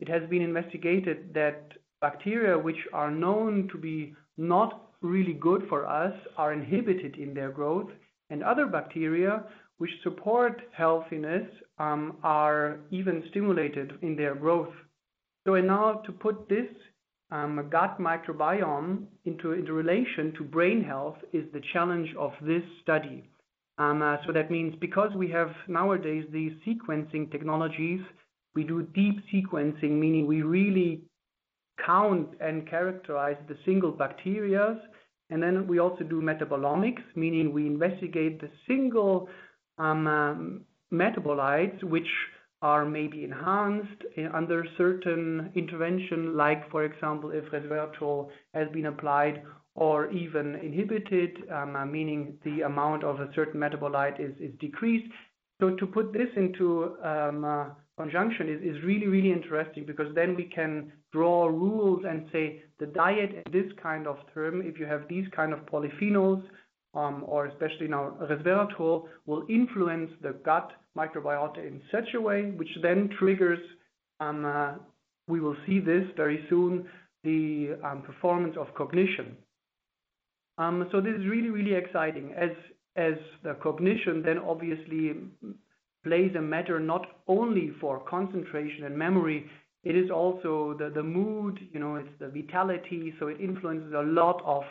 It 0.00 0.08
has 0.08 0.28
been 0.28 0.42
investigated 0.42 1.32
that 1.34 1.72
bacteria 2.00 2.58
which 2.58 2.76
are 2.92 3.10
known 3.10 3.68
to 3.72 3.78
be 3.78 4.14
not 4.36 4.90
really 5.02 5.34
good 5.34 5.62
for 5.68 5.86
us 5.86 6.14
are 6.36 6.52
inhibited 6.52 7.16
in 7.16 7.34
their 7.34 7.50
growth, 7.50 7.90
and 8.30 8.42
other 8.42 8.66
bacteria 8.66 9.44
which 9.78 9.90
support 10.02 10.62
healthiness 10.72 11.46
um, 11.78 12.16
are 12.22 12.78
even 12.90 13.22
stimulated 13.30 13.92
in 14.02 14.16
their 14.16 14.34
growth. 14.34 14.72
So 15.46 15.54
now 15.56 16.02
to 16.06 16.12
put 16.12 16.48
this 16.48 16.66
um, 17.30 17.68
gut 17.70 18.00
microbiome 18.00 19.04
into 19.24 19.52
into 19.52 19.72
relation 19.72 20.32
to 20.38 20.44
brain 20.44 20.82
health 20.82 21.16
is 21.32 21.44
the 21.52 21.60
challenge 21.72 22.08
of 22.18 22.32
this 22.42 22.62
study. 22.82 23.28
Um, 23.78 24.00
uh, 24.00 24.16
so 24.26 24.32
that 24.32 24.50
means 24.50 24.74
because 24.80 25.10
we 25.14 25.30
have 25.30 25.50
nowadays 25.68 26.24
these 26.32 26.52
sequencing 26.66 27.30
technologies, 27.30 28.00
we 28.54 28.64
do 28.64 28.82
deep 28.94 29.16
sequencing, 29.32 29.90
meaning 29.90 30.26
we 30.26 30.42
really 30.42 31.02
count 31.84 32.28
and 32.40 32.68
characterize 32.68 33.36
the 33.48 33.56
single 33.64 33.92
bacteria. 33.92 34.80
And 35.30 35.42
then 35.42 35.66
we 35.66 35.78
also 35.80 36.04
do 36.04 36.20
metabolomics, 36.20 37.02
meaning 37.14 37.52
we 37.52 37.66
investigate 37.66 38.40
the 38.40 38.50
single 38.66 39.28
um, 39.78 40.06
um, 40.06 40.60
metabolites 40.92 41.82
which 41.82 42.08
are 42.62 42.84
maybe 42.84 43.24
enhanced 43.24 44.02
under 44.32 44.64
certain 44.78 45.50
intervention, 45.54 46.36
like 46.36 46.70
for 46.70 46.84
example, 46.84 47.30
if 47.30 47.44
resveratrol 47.50 48.28
has 48.54 48.68
been 48.72 48.86
applied 48.86 49.42
or 49.74 50.10
even 50.10 50.54
inhibited, 50.56 51.36
um, 51.52 51.76
uh, 51.76 51.84
meaning 51.84 52.38
the 52.44 52.62
amount 52.62 53.04
of 53.04 53.20
a 53.20 53.28
certain 53.34 53.60
metabolite 53.60 54.18
is 54.18 54.32
decreased. 54.58 55.12
So 55.60 55.76
to 55.76 55.86
put 55.86 56.12
this 56.12 56.28
into 56.36 56.96
uh, 57.04 57.68
conjunction 57.96 58.48
is 58.48 58.82
really 58.84 59.06
really 59.06 59.32
interesting 59.32 59.84
because 59.86 60.14
then 60.14 60.34
we 60.36 60.44
can 60.44 60.92
draw 61.12 61.46
rules 61.46 62.04
and 62.08 62.28
say 62.32 62.62
the 62.78 62.86
diet 62.86 63.30
in 63.30 63.52
this 63.52 63.72
kind 63.82 64.06
of 64.06 64.16
term, 64.34 64.60
if 64.62 64.78
you 64.78 64.86
have 64.86 65.02
these 65.08 65.26
kind 65.34 65.52
of 65.52 65.60
polyphenols, 65.60 66.42
um, 66.94 67.24
or 67.26 67.46
especially 67.46 67.88
now 67.88 68.16
resveratrol, 68.22 69.04
will 69.24 69.44
influence 69.48 70.10
the 70.22 70.32
gut 70.44 70.72
microbiota 70.96 71.58
in 71.58 71.80
such 71.90 72.14
a 72.14 72.20
way 72.20 72.50
which 72.52 72.68
then 72.82 73.08
triggers, 73.18 73.58
and 74.20 74.78
we 75.28 75.40
will 75.40 75.56
see 75.66 75.80
this 75.80 76.04
very 76.16 76.44
soon, 76.48 76.86
the 77.24 77.78
um, 77.82 78.02
performance 78.02 78.56
of 78.58 78.72
cognition. 78.74 79.36
So 80.58 81.00
this 81.02 81.14
is 81.18 81.26
really 81.26 81.50
really 81.50 81.74
exciting 81.74 82.32
As 82.36 82.50
as 82.96 83.14
the 83.42 83.54
cognition 83.62 84.22
then 84.22 84.38
obviously 84.38 85.12
plays 86.06 86.32
a 86.36 86.40
matter 86.40 86.78
not 86.78 87.04
only 87.26 87.72
for 87.80 88.00
concentration 88.08 88.84
and 88.84 88.96
memory, 88.96 89.50
it 89.82 89.96
is 89.96 90.10
also 90.10 90.76
the 90.78 91.02
mood, 91.02 91.58
you 91.72 91.80
know, 91.80 91.96
it's 91.96 92.18
the 92.18 92.28
vitality. 92.28 93.14
So 93.18 93.28
it 93.28 93.40
influences 93.40 93.92
a 93.92 94.02
lot 94.02 94.42
of, 94.44 94.62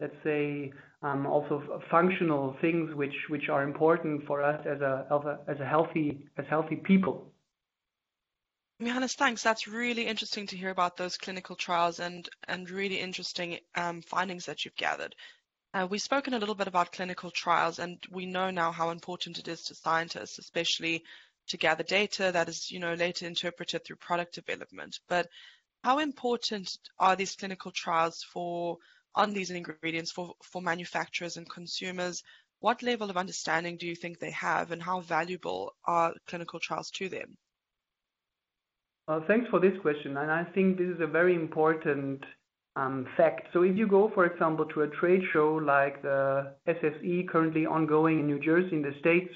let's 0.00 0.16
say, 0.24 0.72
um, 1.02 1.26
also 1.26 1.80
functional 1.90 2.56
things 2.60 2.94
which 2.94 3.48
are 3.48 3.62
important 3.62 4.26
for 4.26 4.42
us 4.42 4.60
as 4.66 4.80
a 4.80 5.64
healthy 5.64 6.76
people. 6.84 7.32
Johannes, 8.80 9.14
thanks. 9.14 9.42
That's 9.42 9.66
really 9.66 10.06
interesting 10.06 10.46
to 10.48 10.56
hear 10.56 10.70
about 10.70 10.96
those 10.96 11.16
clinical 11.16 11.56
trials 11.56 11.98
and 12.00 12.28
really 12.70 13.00
interesting 13.00 13.58
um, 13.74 14.02
findings 14.02 14.46
that 14.46 14.64
you've 14.64 14.76
gathered. 14.76 15.14
Uh, 15.74 15.86
we've 15.90 16.00
spoken 16.00 16.32
a 16.32 16.38
little 16.38 16.54
bit 16.54 16.66
about 16.66 16.92
clinical 16.92 17.30
trials, 17.30 17.78
and 17.78 17.98
we 18.10 18.24
know 18.24 18.50
now 18.50 18.72
how 18.72 18.90
important 18.90 19.38
it 19.38 19.48
is 19.48 19.62
to 19.62 19.74
scientists, 19.74 20.38
especially 20.38 21.04
to 21.48 21.56
gather 21.58 21.82
data 21.82 22.30
that 22.32 22.48
is 22.48 22.70
you 22.70 22.78
know, 22.78 22.94
later 22.94 23.26
interpreted 23.26 23.84
through 23.84 23.96
product 23.96 24.34
development. 24.34 24.98
But 25.08 25.28
how 25.84 25.98
important 25.98 26.70
are 26.98 27.16
these 27.16 27.36
clinical 27.36 27.70
trials 27.70 28.24
on 29.14 29.32
these 29.32 29.50
ingredients 29.50 30.12
for 30.12 30.62
manufacturers 30.62 31.36
and 31.36 31.48
consumers? 31.48 32.22
What 32.60 32.82
level 32.82 33.10
of 33.10 33.16
understanding 33.16 33.76
do 33.76 33.86
you 33.86 33.94
think 33.94 34.18
they 34.18 34.32
have, 34.32 34.72
and 34.72 34.82
how 34.82 35.00
valuable 35.00 35.74
are 35.84 36.14
clinical 36.26 36.60
trials 36.60 36.90
to 36.96 37.08
them? 37.08 37.36
Uh, 39.06 39.20
thanks 39.26 39.48
for 39.50 39.60
this 39.60 39.78
question. 39.80 40.16
And 40.16 40.30
I 40.30 40.44
think 40.44 40.78
this 40.78 40.88
is 40.88 41.00
a 41.00 41.06
very 41.06 41.34
important 41.34 42.24
Um, 42.78 43.08
fact. 43.16 43.48
So 43.52 43.62
if 43.62 43.76
you 43.76 43.88
go, 43.88 44.08
for 44.14 44.24
example, 44.24 44.64
to 44.66 44.82
a 44.82 44.88
trade 44.88 45.22
show 45.32 45.54
like 45.54 46.00
the 46.00 46.52
SSE 46.68 47.28
currently 47.28 47.66
ongoing 47.66 48.20
in 48.20 48.26
New 48.26 48.38
Jersey 48.38 48.76
in 48.76 48.82
the 48.82 48.94
States, 49.00 49.32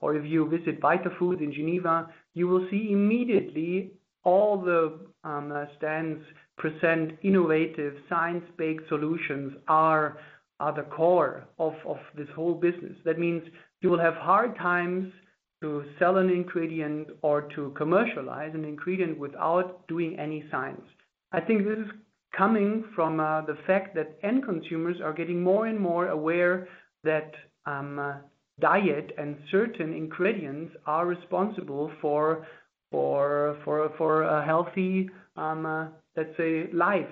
or 0.00 0.16
if 0.16 0.24
you 0.24 0.48
visit 0.48 0.80
Vitafood 0.80 1.42
in 1.42 1.52
Geneva, 1.52 2.08
you 2.32 2.48
will 2.48 2.66
see 2.70 2.88
immediately 2.92 3.92
all 4.24 4.56
the 4.56 4.98
um, 5.24 5.52
uh, 5.52 5.66
stands 5.76 6.22
present 6.56 7.18
innovative 7.22 7.94
science-based 8.08 8.88
solutions 8.88 9.52
are 9.68 10.18
are 10.58 10.74
the 10.74 10.88
core 10.98 11.46
of 11.58 11.74
this 12.16 12.28
whole 12.34 12.54
business. 12.54 12.96
That 13.04 13.18
means 13.18 13.42
you 13.82 13.90
will 13.90 14.00
have 14.00 14.14
hard 14.14 14.56
times 14.56 15.12
to 15.60 15.84
sell 15.98 16.16
an 16.16 16.30
ingredient 16.30 17.08
or 17.20 17.42
to 17.56 17.74
commercialize 17.76 18.52
an 18.54 18.64
ingredient 18.64 19.18
without 19.18 19.86
doing 19.86 20.18
any 20.18 20.44
science. 20.50 20.86
I 21.32 21.40
think 21.42 21.64
this 21.64 21.76
is 21.76 21.90
coming 22.36 22.84
from 22.94 23.20
uh, 23.20 23.42
the 23.42 23.56
fact 23.66 23.94
that 23.94 24.18
end 24.22 24.44
consumers 24.44 24.96
are 25.02 25.12
getting 25.12 25.42
more 25.42 25.66
and 25.66 25.78
more 25.78 26.08
aware 26.08 26.68
that 27.04 27.32
um, 27.66 27.98
uh, 27.98 28.14
diet 28.60 29.12
and 29.18 29.36
certain 29.50 29.92
ingredients 29.92 30.74
are 30.86 31.06
responsible 31.06 31.90
for 32.00 32.46
a 32.92 34.44
healthy, 34.44 35.08
um, 35.36 35.66
uh, 35.66 35.86
let's 36.16 36.36
say, 36.36 36.66
life. 36.72 37.04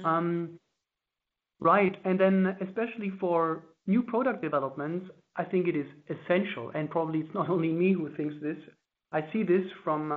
Mm-hmm. 0.00 0.06
Um, 0.06 0.50
right. 1.60 1.96
And 2.04 2.18
then 2.18 2.56
especially 2.60 3.12
for 3.18 3.64
new 3.86 4.02
product 4.02 4.42
developments, 4.42 5.06
I 5.36 5.44
think 5.44 5.66
it 5.66 5.76
is 5.76 5.86
essential, 6.08 6.70
and 6.74 6.88
probably 6.88 7.20
it's 7.20 7.34
not 7.34 7.48
only 7.56 7.72
me 7.72 7.92
who 7.92 8.14
thinks 8.16 8.34
this. 8.40 8.56
I 9.12 9.22
see 9.32 9.42
this 9.44 9.62
from 9.84 10.16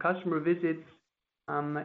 customer 0.00 0.40
visits. 0.40 0.84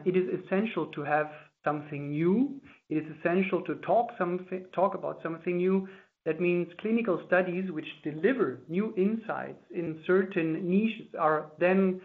It 0.04 0.16
is 0.16 0.28
essential 0.44 0.86
to 0.86 1.02
have 1.02 1.26
something 1.66 2.02
new. 2.10 2.60
It 2.88 2.98
is 2.98 3.06
essential 3.18 3.60
to 3.62 3.74
talk 3.76 4.94
about 4.94 5.18
something 5.22 5.56
new. 5.56 5.88
That 6.24 6.40
means 6.40 6.68
clinical 6.80 7.22
studies 7.26 7.70
which 7.70 7.86
deliver 8.02 8.60
new 8.68 8.94
insights 8.96 9.62
in 9.74 10.00
certain 10.06 10.68
niches 10.68 11.08
are 11.18 11.40
then 11.60 12.00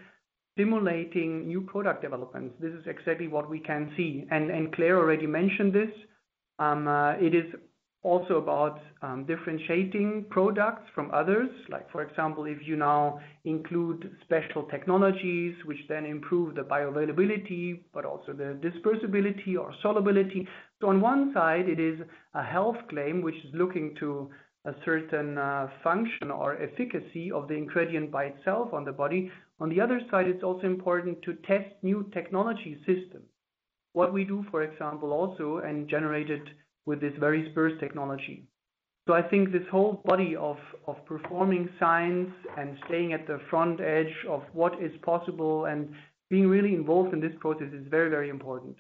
stimulating 0.54 1.48
new 1.48 1.62
product 1.62 2.02
developments. 2.02 2.56
This 2.60 2.74
is 2.74 2.86
exactly 2.86 3.28
what 3.28 3.50
we 3.50 3.60
can 3.60 3.92
see. 3.98 4.26
And, 4.30 4.52
and 4.52 4.74
Clare 4.76 4.98
already 4.98 5.28
mentioned 5.28 5.74
this. 5.74 5.90
Um, 6.60 6.88
uh, 6.88 7.14
it 7.14 7.34
is 7.34 7.46
also 8.04 8.38
about 8.38 8.80
um, 9.04 9.26
differentiating 9.26 10.26
products 10.30 10.90
from 10.96 11.12
others. 11.14 11.50
Like 11.70 11.90
for 11.92 12.02
example, 12.02 12.46
if 12.46 12.58
you 12.66 12.76
now 12.76 13.20
include 13.46 14.16
special 14.24 14.64
technologies 14.64 15.56
which 15.66 15.78
then 15.88 16.06
improve 16.06 16.56
the 16.56 16.62
bioavailability, 16.62 17.82
but 17.94 18.06
also 18.06 18.34
the 18.34 18.58
dispersibility 18.62 19.58
or 19.60 19.74
solubility. 19.82 20.48
So 20.80 20.90
on 20.90 21.00
one 21.00 21.32
side, 21.34 21.70
it 21.70 21.80
is 21.80 22.00
a 22.34 22.44
health 22.44 22.78
claim, 22.90 23.22
which 23.22 23.36
is 23.36 23.54
looking 23.54 23.96
to 24.00 24.32
a 24.66 24.74
certain 24.86 25.38
uh, 25.38 25.68
function 25.84 26.30
or 26.30 26.62
efficacy 26.62 27.32
of 27.32 27.48
the 27.48 27.56
ingredient 27.56 28.12
by 28.12 28.26
itself 28.26 28.74
on 28.74 28.84
the 28.84 28.92
body. 28.92 29.32
On 29.60 29.70
the 29.70 29.82
other 29.82 30.00
side, 30.10 30.28
it's 30.28 30.44
also 30.44 30.66
important 30.66 31.22
to 31.24 31.34
test 31.48 31.70
new 31.82 32.10
technology 32.14 32.78
systems. 32.86 33.26
What 33.94 34.14
we 34.14 34.24
do, 34.24 34.46
for 34.50 34.64
example, 34.64 35.12
also, 35.12 35.58
and 35.58 35.88
generated 35.88 36.50
with 36.86 37.02
this 37.02 37.14
Verisperse 37.14 37.80
technology. 37.80 38.46
So 39.08 39.14
I 39.14 39.22
think 39.22 39.52
this 39.52 39.68
whole 39.72 40.02
body 40.06 40.36
of 40.36 40.58
performing 41.06 41.70
science 41.80 42.32
and 42.58 42.78
staying 42.86 43.14
at 43.14 43.26
the 43.28 43.40
front 43.50 43.82
edge 43.82 44.14
of 44.30 44.44
what 44.54 44.82
is 44.82 44.92
possible 45.02 45.66
and 45.66 45.94
being 46.30 46.48
really 46.48 46.76
involved 46.76 47.14
in 47.14 47.20
this 47.20 47.34
process 47.40 47.74
is 47.74 47.88
very 47.90 48.10
very 48.10 48.30
important. 48.30 48.78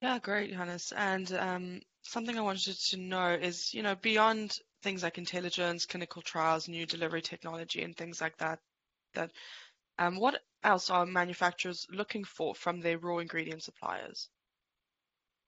Yeah, 0.00 0.18
great, 0.18 0.50
Johannes. 0.50 0.92
And 0.96 1.32
um, 1.34 1.80
something 2.02 2.36
I 2.36 2.42
wanted 2.42 2.76
to 2.76 2.96
know 2.96 3.34
is, 3.34 3.72
you 3.72 3.82
know, 3.82 3.94
beyond 3.94 4.58
things 4.82 5.04
like 5.04 5.16
intelligence, 5.16 5.86
clinical 5.86 6.22
trials, 6.22 6.66
new 6.66 6.86
delivery 6.86 7.22
technology, 7.22 7.82
and 7.82 7.96
things 7.96 8.20
like 8.20 8.36
that, 8.38 8.58
that 9.14 9.30
um, 9.98 10.16
what 10.16 10.42
else 10.64 10.90
are 10.90 11.06
manufacturers 11.06 11.86
looking 11.90 12.24
for 12.24 12.54
from 12.54 12.80
their 12.80 12.98
raw 12.98 13.18
ingredient 13.18 13.62
suppliers? 13.62 14.28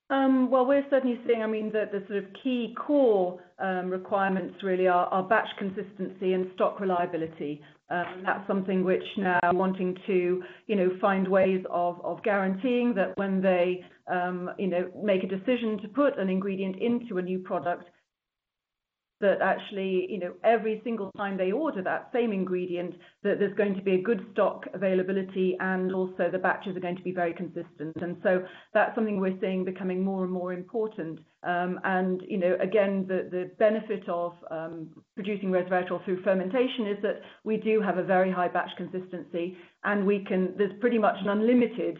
Um, 0.09 0.51
well, 0.51 0.65
we're 0.65 0.85
certainly 0.89 1.19
seeing, 1.25 1.41
I 1.41 1.47
mean, 1.47 1.71
the, 1.71 1.89
the 1.91 2.05
sort 2.07 2.23
of 2.23 2.25
key 2.43 2.75
core 2.77 3.39
um, 3.57 3.89
requirements 3.89 4.55
really 4.61 4.87
are, 4.87 5.07
are, 5.07 5.23
batch 5.23 5.47
consistency 5.57 6.33
and 6.33 6.47
stock 6.53 6.79
reliability. 6.79 7.61
Um, 7.89 8.21
that's 8.23 8.45
something 8.47 8.83
which 8.83 9.03
now 9.17 9.39
wanting 9.45 9.97
to, 10.05 10.43
you 10.67 10.75
know, 10.75 10.91
find 11.01 11.27
ways 11.27 11.63
of, 11.71 12.03
of 12.03 12.21
guaranteeing 12.23 12.93
that 12.95 13.17
when 13.17 13.41
they, 13.41 13.83
um, 14.07 14.51
you 14.59 14.67
know, 14.67 14.91
make 15.03 15.23
a 15.23 15.27
decision 15.27 15.79
to 15.81 15.87
put 15.87 16.19
an 16.19 16.29
ingredient 16.29 16.75
into 16.81 17.17
a 17.17 17.21
new 17.21 17.39
product, 17.39 17.85
that 19.21 19.41
actually, 19.41 20.07
you 20.09 20.19
know, 20.19 20.33
every 20.43 20.81
single 20.83 21.09
time 21.15 21.37
they 21.37 21.51
order 21.51 21.81
that 21.81 22.09
same 22.13 22.33
ingredient, 22.33 22.95
that 23.23 23.39
there's 23.39 23.55
going 23.55 23.73
to 23.75 23.81
be 23.81 23.95
a 23.95 24.01
good 24.01 24.25
stock 24.33 24.65
availability 24.73 25.55
and 25.59 25.93
also 25.93 26.29
the 26.29 26.37
batches 26.37 26.75
are 26.75 26.81
going 26.81 26.97
to 26.97 27.01
be 27.01 27.11
very 27.11 27.33
consistent. 27.33 27.95
And 28.01 28.17
so 28.23 28.43
that's 28.73 28.93
something 28.93 29.19
we're 29.19 29.39
seeing 29.39 29.63
becoming 29.63 30.03
more 30.03 30.23
and 30.23 30.33
more 30.33 30.51
important. 30.53 31.19
Um, 31.43 31.79
and, 31.83 32.21
you 32.27 32.37
know, 32.37 32.57
again, 32.59 33.05
the, 33.07 33.29
the 33.31 33.51
benefit 33.57 34.07
of 34.09 34.33
um, 34.51 34.89
producing 35.13 35.49
resveratrol 35.49 36.03
through 36.03 36.21
fermentation 36.23 36.87
is 36.87 36.97
that 37.03 37.21
we 37.43 37.57
do 37.57 37.81
have 37.81 37.97
a 37.97 38.03
very 38.03 38.31
high 38.31 38.47
batch 38.49 38.71
consistency 38.77 39.55
and 39.83 40.05
we 40.05 40.25
can, 40.25 40.53
there's 40.57 40.73
pretty 40.81 40.97
much 40.97 41.15
an 41.21 41.29
unlimited 41.29 41.99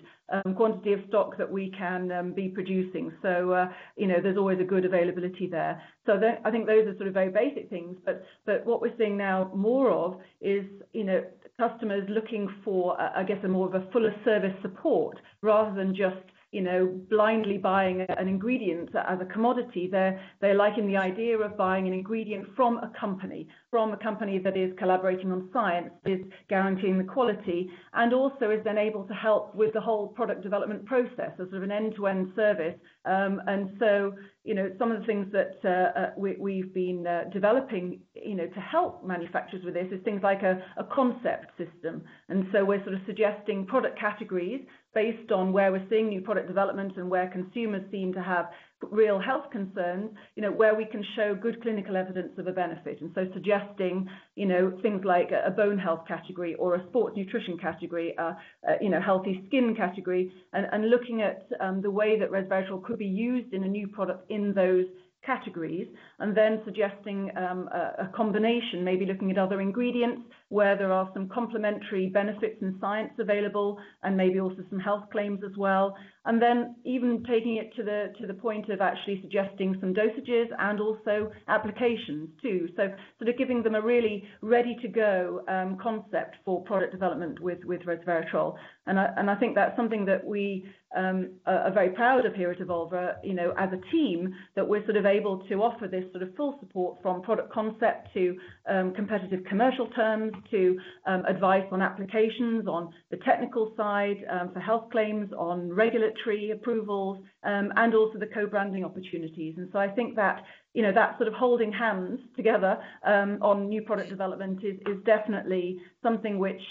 quantity 0.56 0.94
of 0.94 1.00
stock 1.08 1.38
that 1.38 1.52
we 1.52 1.72
can 1.78 2.12
um, 2.12 2.34
be 2.34 2.48
producing. 2.50 3.12
So, 3.22 3.52
uh, 3.52 3.68
you 3.96 4.08
know, 4.08 4.16
there's 4.22 4.38
always 4.38 4.60
a 4.60 4.64
good 4.64 4.86
availability 4.86 5.48
there. 5.48 5.82
So 6.06 6.20
I 6.44 6.52
think 6.52 6.66
those 6.66 6.88
are 6.88 6.96
sort 6.98 7.08
of 7.08 7.14
very 7.14 7.30
basic 7.30 7.70
things. 7.70 7.98
But, 8.06 8.24
but 8.46 8.66
what 8.66 8.82
we're 8.82 8.98
seeing 8.98 9.18
now 9.18 9.52
more 9.54 9.92
of 9.92 10.20
is, 10.42 10.66
you 10.94 11.04
know, 11.04 11.24
customers 11.60 12.08
looking 12.10 12.48
for, 12.64 13.00
uh, 13.00 13.12
I 13.16 13.24
guess, 13.24 13.38
a 13.44 13.48
more 13.48 13.68
of 13.68 13.76
a 13.76 13.90
fuller 13.92 14.14
service 14.24 14.56
support 14.62 15.18
rather 15.42 15.76
than 15.76 15.96
just 15.96 16.18
you 16.56 16.62
know, 16.62 16.86
blindly 17.10 17.58
buying 17.58 18.06
an 18.22 18.30
ingredient 18.30 18.88
as 18.96 19.20
a 19.20 19.26
commodity. 19.26 19.90
They're, 19.92 20.18
they're 20.40 20.56
liking 20.56 20.88
the 20.88 20.96
idea 20.96 21.38
of 21.38 21.58
buying 21.58 21.86
an 21.86 21.94
ingredient 21.94 22.46
from 22.56 22.78
a 22.78 22.90
company, 22.98 23.50
from 23.70 23.92
a 23.92 23.98
company 23.98 24.40
that 24.40 24.56
is 24.56 24.72
collaborating 24.78 25.34
on 25.34 25.50
science, 25.52 25.92
is 26.06 26.22
guaranteeing 26.48 26.98
the 26.98 27.04
quality, 27.04 27.70
and 27.94 28.14
also 28.14 28.52
is 28.52 28.64
then 28.64 28.78
able 28.78 29.04
to 29.04 29.14
help 29.14 29.54
with 29.54 29.74
the 29.74 29.82
whole 29.82 30.08
product 30.08 30.44
development 30.44 30.86
process 30.86 31.32
as 31.42 31.50
sort 31.50 31.56
of 31.56 31.64
an 31.64 31.74
end-to-end 31.74 32.32
service. 32.38 32.76
Um, 33.04 33.42
and 33.48 33.76
so, 33.78 34.14
you 34.46 34.56
know, 34.56 34.72
some 34.80 34.94
of 34.94 35.02
the 35.02 35.06
things 35.06 35.28
that 35.34 35.58
uh, 35.66 36.00
uh, 36.00 36.12
we, 36.16 36.38
we've 36.40 36.74
been 36.74 37.06
uh, 37.06 37.26
developing, 37.34 38.00
you 38.14 38.36
know, 38.36 38.48
to 38.48 38.62
help 38.62 39.06
manufacturers 39.06 39.66
with 39.66 39.74
this 39.74 39.88
is 39.92 40.02
things 40.06 40.22
like 40.24 40.42
a, 40.42 40.64
a 40.78 40.86
concept 40.86 41.48
system. 41.58 42.02
And 42.30 42.46
so 42.54 42.64
we're 42.64 42.84
sort 42.86 42.96
of 42.96 43.02
suggesting 43.06 43.66
product 43.66 44.00
categories 44.00 44.62
based 44.96 45.32
on 45.32 45.52
where 45.52 45.72
we're 45.72 45.86
seeing 45.90 46.10
new 46.10 46.22
product 46.22 46.48
development 46.48 46.94
and 46.96 47.10
where 47.10 47.28
consumers 47.30 47.84
seem 47.92 48.14
to 48.14 48.24
have 48.24 48.50
real 48.92 49.20
health 49.20 49.52
concerns, 49.52 50.10
you 50.36 50.42
know, 50.42 50.52
where 50.52 50.74
we 50.74 50.86
can 50.86 51.04
show 51.16 51.36
good 51.36 51.62
clinical 51.62 51.98
evidence 51.98 52.32
of 52.38 52.48
a 52.48 52.52
benefit. 52.52 53.02
And 53.02 53.12
so 53.14 53.26
suggesting, 53.34 54.08
you 54.36 54.46
know, 54.46 54.78
things 54.82 55.04
like 55.04 55.32
a 55.32 55.52
bone 55.52 55.78
health 55.78 56.08
category 56.08 56.56
or 56.56 56.76
a 56.76 56.88
sports 56.88 57.16
nutrition 57.18 57.58
category, 57.58 58.16
uh, 58.18 58.34
uh, 58.68 58.74
you 58.82 58.90
know, 58.90 59.02
healthy 59.02 59.44
skin 59.48 59.76
category, 59.76 60.32
and, 60.54 60.86
looking 60.86 61.24
at 61.24 61.48
um, 61.62 61.82
the 61.82 61.90
way 61.90 62.18
that 62.20 62.30
resveratrol 62.32 62.84
could 62.84 63.00
be 63.00 63.08
used 63.08 63.54
in 63.54 63.64
a 63.64 63.68
new 63.68 63.88
product 63.88 64.30
in 64.30 64.54
those 64.54 64.86
categories, 65.26 65.88
and 66.20 66.38
then 66.38 66.62
suggesting 66.64 67.32
um, 67.36 67.68
a, 67.74 68.08
combination, 68.16 68.84
maybe 68.84 69.06
looking 69.06 69.32
at 69.32 69.38
other 69.38 69.60
ingredients 69.60 70.22
where 70.50 70.78
there 70.78 70.92
are 70.92 71.10
some 71.14 71.28
complementary 71.30 72.08
benefits 72.08 72.62
and 72.62 72.76
science 72.80 73.12
available, 73.20 73.78
and 74.04 74.16
maybe 74.16 74.40
also 74.40 74.64
some 74.70 74.80
health 74.80 75.04
claims 75.12 75.40
as 75.44 75.58
well. 75.58 75.96
And 76.26 76.42
then 76.42 76.76
even 76.86 77.24
taking 77.28 77.58
it 77.58 77.76
to 77.76 77.84
the 77.84 78.14
to 78.20 78.28
the 78.28 78.34
point 78.34 78.70
of 78.70 78.82
actually 78.82 79.22
suggesting 79.22 79.76
some 79.80 79.94
dosages 79.94 80.48
and 80.60 80.80
also 80.80 81.32
applications 81.48 82.30
too. 82.42 82.68
So 82.76 82.90
sort 83.20 83.30
of 83.30 83.38
giving 83.38 83.64
them 83.64 83.76
a 83.76 83.82
really 83.82 84.24
ready 84.42 84.76
to 84.82 84.88
go 84.88 85.42
um, 85.48 85.78
concept 85.82 86.38
for 86.44 86.64
product 86.64 86.92
development 86.92 87.40
with 87.40 87.64
with 87.66 87.82
resveratrol. 87.82 88.56
And 88.88 89.00
I, 89.00 89.10
and 89.18 89.30
I 89.30 89.36
think 89.36 89.56
that's 89.56 89.76
something 89.76 90.06
that 90.06 90.24
we 90.26 90.66
um, 90.96 91.32
are 91.46 91.72
very 91.74 91.90
proud 91.90 92.26
of 92.26 92.34
here 92.36 92.52
at 92.52 92.60
Evolva, 92.60 93.16
you 93.24 93.34
know, 93.34 93.54
as 93.58 93.70
a 93.74 93.92
team, 93.92 94.34
that 94.56 94.68
we're 94.68 94.84
sort 94.86 94.96
of 94.96 95.06
able 95.06 95.40
to 95.48 95.56
offer 95.56 95.88
this 95.88 96.06
sort 96.12 96.24
of 96.24 96.34
full 96.36 96.58
support 96.60 97.02
from 97.02 97.22
product 97.22 97.52
concept 97.52 98.14
to 98.14 98.38
um, 98.70 98.94
competitive 98.94 99.44
commercial 99.46 99.88
terms 99.88 100.34
to 100.52 100.78
um, 101.06 101.24
advice 101.26 101.66
on 101.72 101.82
applications 101.82 102.68
on 102.68 102.94
the 103.12 103.18
technical 103.18 103.74
side 103.76 104.18
um, 104.30 104.52
for 104.54 104.60
health 104.60 104.90
claims, 104.92 105.32
on 105.34 105.72
regulatory 105.72 106.52
approvals, 106.52 107.24
um, 107.44 107.72
and 107.76 107.94
also 107.94 108.18
the 108.20 108.28
co-branding 108.28 108.84
opportunities. 108.84 109.56
And 109.58 109.70
so 109.72 109.80
I 109.80 109.90
think 109.90 110.16
that 110.16 110.44
you 110.74 110.82
know 110.82 110.92
that 110.94 111.18
sort 111.18 111.28
of 111.28 111.34
holding 111.34 111.72
hands 111.72 112.20
together 112.36 112.78
on 113.06 113.70
new 113.70 113.82
product 113.82 114.10
development 114.10 114.60
is, 114.64 114.76
is 114.88 115.02
definitely 115.06 115.78
something 116.04 116.38
which 116.38 116.62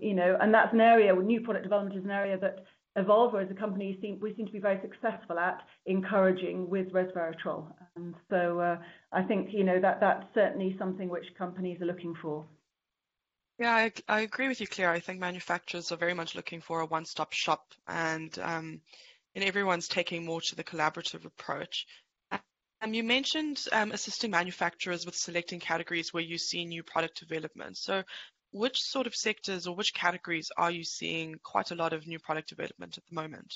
you 0.00 0.14
know, 0.14 0.36
and 0.40 0.52
that's 0.52 0.72
an 0.72 0.80
area. 0.80 1.14
New 1.14 1.40
product 1.40 1.64
development 1.64 1.96
is 1.96 2.04
an 2.04 2.10
area 2.10 2.38
that 2.38 2.64
Evolva 2.96 3.44
as 3.44 3.50
a 3.50 3.54
company, 3.54 3.98
seem, 4.00 4.20
we 4.20 4.34
seem 4.36 4.46
to 4.46 4.52
be 4.52 4.60
very 4.60 4.80
successful 4.80 5.38
at 5.38 5.60
encouraging 5.86 6.68
with 6.70 6.92
resveratrol. 6.92 7.66
And 7.96 8.14
so 8.30 8.60
uh, 8.60 8.78
I 9.12 9.22
think, 9.22 9.48
you 9.52 9.64
know, 9.64 9.80
that 9.80 9.98
that's 10.00 10.24
certainly 10.32 10.76
something 10.78 11.08
which 11.08 11.24
companies 11.36 11.80
are 11.82 11.86
looking 11.86 12.14
for. 12.22 12.44
Yeah, 13.58 13.72
I, 13.72 13.92
I 14.08 14.20
agree 14.22 14.48
with 14.48 14.60
you, 14.60 14.66
Clare. 14.66 14.90
I 14.90 14.98
think 15.00 15.20
manufacturers 15.20 15.92
are 15.92 15.96
very 15.96 16.14
much 16.14 16.34
looking 16.34 16.60
for 16.60 16.80
a 16.80 16.86
one-stop 16.86 17.32
shop 17.32 17.72
and, 17.86 18.36
um, 18.40 18.80
and 19.34 19.44
everyone's 19.44 19.86
taking 19.86 20.24
more 20.24 20.40
to 20.40 20.56
the 20.56 20.64
collaborative 20.64 21.24
approach. 21.24 21.86
Um, 22.82 22.94
you 22.94 23.04
mentioned 23.04 23.64
um, 23.72 23.92
assisting 23.92 24.30
manufacturers 24.32 25.06
with 25.06 25.14
selecting 25.14 25.60
categories 25.60 26.12
where 26.12 26.22
you 26.22 26.36
see 26.36 26.64
new 26.64 26.82
product 26.82 27.20
development. 27.20 27.76
So 27.76 28.02
which 28.50 28.80
sort 28.80 29.06
of 29.06 29.14
sectors 29.14 29.66
or 29.68 29.76
which 29.76 29.94
categories 29.94 30.48
are 30.56 30.70
you 30.70 30.84
seeing 30.84 31.36
quite 31.42 31.70
a 31.70 31.76
lot 31.76 31.92
of 31.92 32.06
new 32.06 32.18
product 32.18 32.48
development 32.48 32.98
at 32.98 33.04
the 33.08 33.14
moment? 33.14 33.54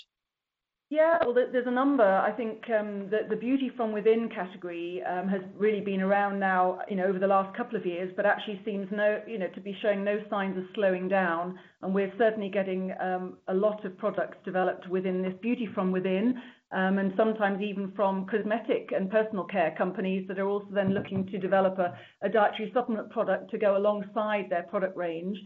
Yeah, 0.91 1.19
well, 1.23 1.35
there's 1.35 1.67
a 1.67 1.71
number. 1.71 2.03
I 2.03 2.33
think 2.33 2.63
um, 2.71 3.11
the, 3.11 3.37
beauty 3.37 3.71
from 3.77 3.93
within 3.93 4.31
category 4.35 5.03
um, 5.03 5.29
has 5.29 5.43
really 5.55 5.83
been 5.83 6.01
around 6.01 6.41
now, 6.41 6.79
you 6.89 6.97
know, 6.97 7.05
over 7.05 7.19
the 7.19 7.27
last 7.27 7.55
couple 7.55 7.77
of 7.77 7.85
years, 7.85 8.11
but 8.17 8.25
actually 8.25 8.59
seems 8.65 8.89
no, 8.91 9.21
you 9.27 9.39
know, 9.39 9.49
to 9.49 9.61
be 9.61 9.77
showing 9.83 10.03
no 10.03 10.19
signs 10.31 10.57
of 10.57 10.65
slowing 10.75 11.07
down. 11.07 11.59
And 11.83 11.95
we're 11.95 12.13
certainly 12.17 12.49
getting 12.49 12.95
um, 13.03 13.37
a 13.49 13.55
lot 13.55 13.85
of 13.85 13.99
products 13.99 14.39
developed 14.47 14.89
within 14.89 15.21
this 15.21 15.35
beauty 15.43 15.69
from 15.75 15.93
within, 15.93 16.41
and 16.71 17.13
sometimes 17.19 17.61
even 17.61 17.93
from 17.95 18.27
cosmetic 18.27 18.89
and 18.97 19.11
personal 19.11 19.45
care 19.45 19.75
companies 19.77 20.27
that 20.29 20.39
are 20.39 20.49
also 20.49 20.69
then 20.73 20.95
looking 20.95 21.27
to 21.27 21.39
develop 21.39 21.79
a, 21.79 22.29
dietary 22.31 22.71
supplement 22.73 23.11
product 23.11 23.51
to 23.51 23.59
go 23.59 23.77
alongside 23.77 24.47
their 24.49 24.63
product 24.65 24.97
range. 24.97 25.37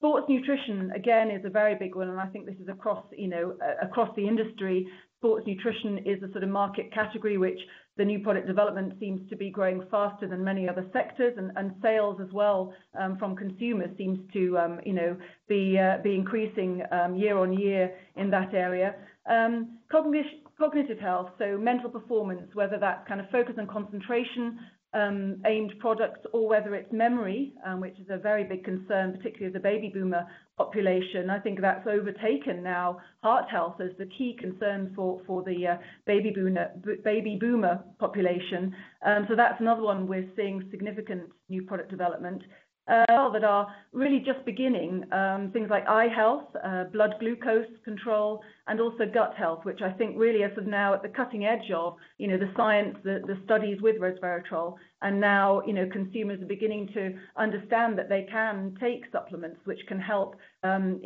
Sports 0.00 0.26
nutrition 0.30 0.90
again 0.96 1.30
is 1.30 1.44
a 1.44 1.50
very 1.50 1.74
big 1.74 1.94
one, 1.94 2.08
and 2.08 2.18
I 2.18 2.26
think 2.26 2.46
this 2.46 2.56
is 2.60 2.68
across 2.68 3.04
you 3.16 3.28
know 3.28 3.54
across 3.82 4.08
the 4.16 4.26
industry. 4.26 4.88
Sports 5.18 5.46
nutrition 5.46 5.98
is 6.06 6.22
a 6.22 6.32
sort 6.32 6.42
of 6.42 6.48
market 6.48 6.90
category 6.94 7.36
which 7.36 7.58
the 7.98 8.04
new 8.06 8.20
product 8.20 8.46
development 8.46 8.94
seems 8.98 9.28
to 9.28 9.36
be 9.36 9.50
growing 9.50 9.82
faster 9.90 10.26
than 10.26 10.42
many 10.42 10.66
other 10.66 10.86
sectors, 10.94 11.34
and, 11.36 11.52
and 11.56 11.74
sales 11.82 12.18
as 12.22 12.32
well 12.32 12.72
um, 12.98 13.18
from 13.18 13.36
consumers 13.36 13.90
seems 13.98 14.18
to 14.32 14.56
um, 14.56 14.80
you 14.86 14.94
know 14.94 15.14
be 15.48 15.78
uh, 15.78 15.98
be 16.02 16.14
increasing 16.14 16.82
um, 16.90 17.14
year 17.14 17.36
on 17.36 17.52
year 17.52 17.94
in 18.16 18.30
that 18.30 18.54
area. 18.54 18.94
Um, 19.28 19.78
cognitive 19.92 20.98
health, 20.98 21.30
so 21.38 21.58
mental 21.58 21.90
performance, 21.90 22.54
whether 22.54 22.78
that's 22.78 23.06
kind 23.06 23.20
of 23.20 23.28
focus 23.30 23.54
and 23.58 23.68
concentration 23.68 24.58
aimed 24.94 25.72
products 25.78 26.20
or 26.32 26.48
whether 26.48 26.74
it's 26.74 26.92
memory, 26.92 27.54
um, 27.64 27.80
which 27.80 27.98
is 27.98 28.06
a 28.10 28.18
very 28.18 28.44
big 28.44 28.64
concern, 28.64 29.12
particularly 29.12 29.46
of 29.46 29.52
the 29.52 29.60
baby 29.60 29.90
boomer 29.92 30.26
population. 30.56 31.30
I 31.30 31.38
think 31.38 31.60
that's 31.60 31.86
overtaken 31.86 32.62
now 32.62 32.98
heart 33.22 33.48
health 33.48 33.80
as 33.80 33.90
the 33.98 34.06
key 34.06 34.36
concern 34.38 34.92
for, 34.94 35.20
for 35.26 35.42
the 35.42 35.66
uh, 35.66 35.76
baby, 36.06 36.30
boomer, 36.30 36.70
baby 37.04 37.38
boomer 37.40 37.82
population. 37.98 38.74
Um, 39.04 39.26
so 39.28 39.36
that's 39.36 39.60
another 39.60 39.82
one 39.82 40.06
we're 40.06 40.28
seeing 40.36 40.66
significant 40.70 41.30
new 41.48 41.62
product 41.62 41.90
development. 41.90 42.42
Uh, 42.88 43.30
that 43.30 43.44
are 43.44 43.72
really 43.92 44.18
just 44.18 44.44
beginning. 44.44 45.04
Um, 45.12 45.50
things 45.52 45.68
like 45.70 45.86
eye 45.86 46.08
health, 46.14 46.44
uh, 46.64 46.84
blood 46.84 47.14
glucose 47.20 47.66
control, 47.84 48.40
and 48.66 48.80
also 48.80 49.04
gut 49.12 49.34
health, 49.36 49.64
which 49.64 49.80
I 49.82 49.90
think 49.92 50.16
really 50.16 50.42
are 50.42 50.52
now 50.66 50.94
at 50.94 51.02
the 51.02 51.08
cutting 51.08 51.44
edge 51.44 51.70
of, 51.74 51.96
the 52.18 52.50
science, 52.56 52.96
the, 53.04 53.20
studies 53.44 53.80
with 53.80 53.96
resveratrol. 54.00 54.74
And 55.02 55.20
now, 55.20 55.60
consumers 55.92 56.42
are 56.42 56.46
beginning 56.46 56.88
to 56.94 57.14
understand 57.36 57.98
that 57.98 58.08
they 58.08 58.26
can 58.30 58.76
take 58.80 59.04
supplements 59.12 59.60
which 59.64 59.80
can 59.88 60.00
help, 60.00 60.36
um, 60.62 61.00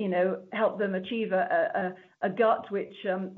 them 0.78 0.94
achieve 0.94 1.32
a, 1.32 1.94
gut 2.30 2.70
which, 2.70 2.94
um, 3.10 3.30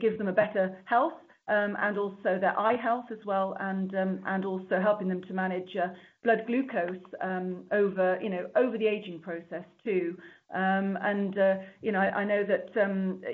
gives 0.00 0.18
them 0.18 0.28
a 0.28 0.32
better 0.32 0.76
health 0.84 1.14
um, 1.48 1.76
and 1.80 1.98
also 1.98 2.38
their 2.40 2.58
eye 2.58 2.76
health 2.76 3.06
as 3.10 3.18
well, 3.26 3.56
and 3.60 3.94
um, 3.94 4.20
and 4.26 4.44
also 4.44 4.80
helping 4.80 5.08
them 5.08 5.22
to 5.24 5.34
manage 5.34 5.76
uh, 5.76 5.88
blood 6.22 6.44
glucose 6.46 6.96
um, 7.22 7.64
over 7.72 8.18
you 8.22 8.30
know 8.30 8.46
over 8.56 8.78
the 8.78 8.86
aging 8.86 9.20
process 9.20 9.64
too. 9.84 10.16
And 10.56 11.36
uh, 11.36 11.56
you 11.82 11.90
know 11.90 11.98
I, 11.98 12.24
know 12.24 12.44
that 12.44 12.68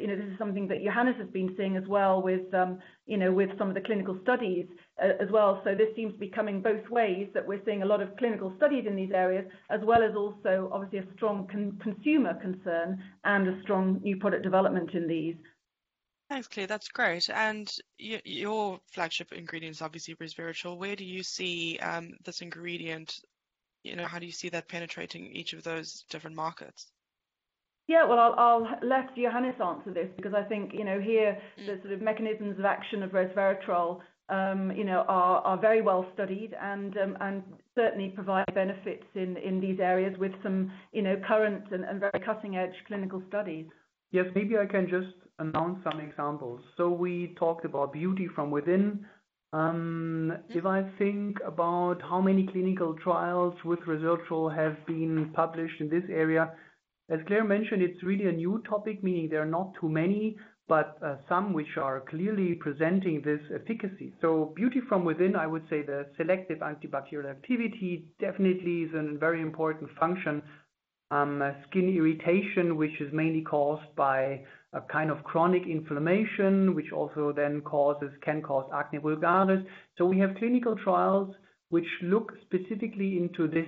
you 0.01 0.07
know 0.07 0.17
this 0.17 0.25
is 0.25 0.39
something 0.39 0.67
that 0.69 0.83
Johannes 0.83 1.17
has 1.19 1.29
been 1.29 1.55
seeing 1.57 1.77
as 1.77 1.87
well 1.87 2.23
with 2.23 2.47
you 3.07 3.17
know 3.17 3.33
with 3.33 3.51
some 3.59 3.69
of 3.69 3.75
the 3.75 3.81
clinical 3.81 4.19
studies 4.23 4.67
uh, 5.03 5.23
as 5.23 5.31
well. 5.31 5.61
So 5.65 5.75
this 5.75 5.89
seems 5.95 6.13
to 6.15 6.19
be 6.19 6.29
coming 6.29 6.61
both 6.61 6.89
ways 6.91 7.29
that 7.35 7.47
we're 7.47 7.61
seeing 7.65 7.83
a 7.83 7.87
lot 7.87 8.01
of 8.01 8.17
clinical 8.17 8.53
studies 8.57 8.85
in 8.87 8.97
these 8.97 9.13
areas 9.13 9.47
as 9.71 9.81
well 9.85 10.03
as 10.03 10.15
also 10.17 10.69
obviously 10.73 10.99
a 10.99 11.15
strong 11.15 11.47
con- 11.51 11.79
consumer 11.83 12.35
concern 12.35 13.03
and 13.25 13.49
a 13.49 13.63
strong 13.63 14.01
new 14.03 14.17
product 14.17 14.43
development 14.43 14.91
in 14.95 15.07
these. 15.07 15.37
Thanks, 16.31 16.47
Clare. 16.47 16.69
That's 16.69 16.89
great. 16.89 17.29
And 17.29 17.69
your 17.99 18.79
flagship 18.87 19.33
ingredient 19.33 19.75
is 19.75 19.83
obviously 19.83 20.15
resveratrol. 20.15 20.79
Where 20.79 20.95
do 20.95 21.05
you 21.05 21.25
see 21.25 21.77
um, 21.81 22.13
this 22.25 22.41
ingredient? 22.41 23.19
You 23.83 23.97
know, 23.97 24.07
how 24.07 24.21
do 24.21 24.27
you 24.27 24.33
see 24.33 24.49
that 24.51 24.69
penetrating 24.69 25.27
each 25.35 25.55
of 25.55 25.65
those 25.65 26.05
different 26.09 26.37
markets? 26.37 26.87
Yeah, 27.89 28.07
well, 28.07 28.21
I'll, 28.21 28.35
I'll 28.39 28.79
let 28.81 29.17
Johannes 29.17 29.57
answer 29.61 29.93
this 29.93 30.07
because 30.17 30.33
I 30.33 30.45
think 30.45 30.73
you 30.73 30.85
know 30.85 31.01
here 31.01 31.37
mm. 31.59 31.67
the 31.67 31.83
sort 31.83 31.95
of 31.95 32.01
mechanisms 32.01 32.61
of 32.61 32.65
action 32.65 33.03
of 33.03 33.11
resveratrol, 33.11 33.99
um, 34.29 34.71
you 34.77 34.85
know, 34.85 35.05
are, 35.09 35.41
are 35.41 35.59
very 35.59 35.83
well 35.83 36.07
studied 36.15 36.55
and 36.63 36.97
um, 36.97 37.19
and 37.21 37.43
certainly 37.75 38.11
provide 38.11 38.45
benefits 38.55 39.07
in 39.17 39.37
in 39.39 39.61
these 39.61 39.81
areas 39.81 40.17
with 40.17 40.33
some 40.45 40.71
you 40.93 41.03
know 41.03 41.21
current 41.27 41.65
and, 41.73 41.83
and 41.85 41.99
very 41.99 42.21
cutting 42.25 42.57
edge 42.57 42.75
clinical 42.87 43.21
studies. 43.27 43.67
Yes, 44.13 44.27
maybe 44.35 44.57
I 44.59 44.67
can 44.67 44.89
just 44.89 45.15
announce 45.39 45.79
some 45.85 46.01
examples. 46.01 46.61
So 46.77 46.91
we 46.91 47.35
talked 47.39 47.65
about 47.65 47.93
beauty 47.93 48.29
from 48.35 48.51
within. 48.51 49.07
Um, 49.53 50.33
if 50.49 50.65
I 50.67 50.89
think 50.99 51.39
about 51.45 52.01
how 52.03 52.21
many 52.21 52.47
clinical 52.47 52.95
trials 53.03 53.55
with 53.65 53.81
resveratrol 53.81 54.55
have 54.55 54.85
been 54.87 55.31
published 55.35 55.81
in 55.81 55.89
this 55.89 56.05
area, 56.09 56.53
as 57.09 57.19
Clare 57.27 57.45
mentioned, 57.45 57.83
it's 57.83 58.03
really 58.05 58.27
a 58.27 58.33
new 58.33 58.63
topic, 58.69 59.03
meaning 59.03 59.29
there 59.29 59.43
are 59.43 59.47
not 59.47 59.73
too 59.81 59.89
many, 59.89 60.37
but 60.69 60.97
uh, 61.05 61.17
some 61.29 61.53
which 61.53 61.77
are 61.77 62.05
clearly 62.09 62.55
presenting 62.55 63.23
this 63.23 63.41
efficacy. 63.53 64.13
So 64.21 64.53
beauty 64.55 64.81
from 64.89 65.05
within, 65.05 65.35
I 65.35 65.49
would 65.49 65.65
say 65.69 65.83
the 65.83 66.07
selective 66.17 66.61
antibacterial 66.61 67.29
activity 67.29 68.07
definitely 68.21 68.83
is 68.83 68.95
a 68.95 69.19
very 69.19 69.41
important 69.43 69.91
function. 69.99 70.43
Um, 71.11 71.43
skin 71.69 71.89
irritation, 71.89 72.77
which 72.77 73.01
is 73.01 73.13
mainly 73.13 73.43
caused 73.43 73.95
by 73.97 74.43
a 74.73 74.81
kind 74.81 75.11
of 75.11 75.25
chronic 75.25 75.63
inflammation, 75.67 76.75
which 76.77 76.93
also 76.93 77.33
then 77.35 77.61
causes 77.63 78.11
can 78.23 78.41
cause 78.43 78.71
acne 78.73 79.01
vulgaris. 79.01 79.65
So 79.99 80.07
we 80.07 80.19
have 80.21 80.37
clinical 80.37 80.77
trials 80.77 81.35
which 81.71 81.87
look 82.03 82.33
specifically 82.43 83.17
into 83.17 83.49
this. 83.49 83.67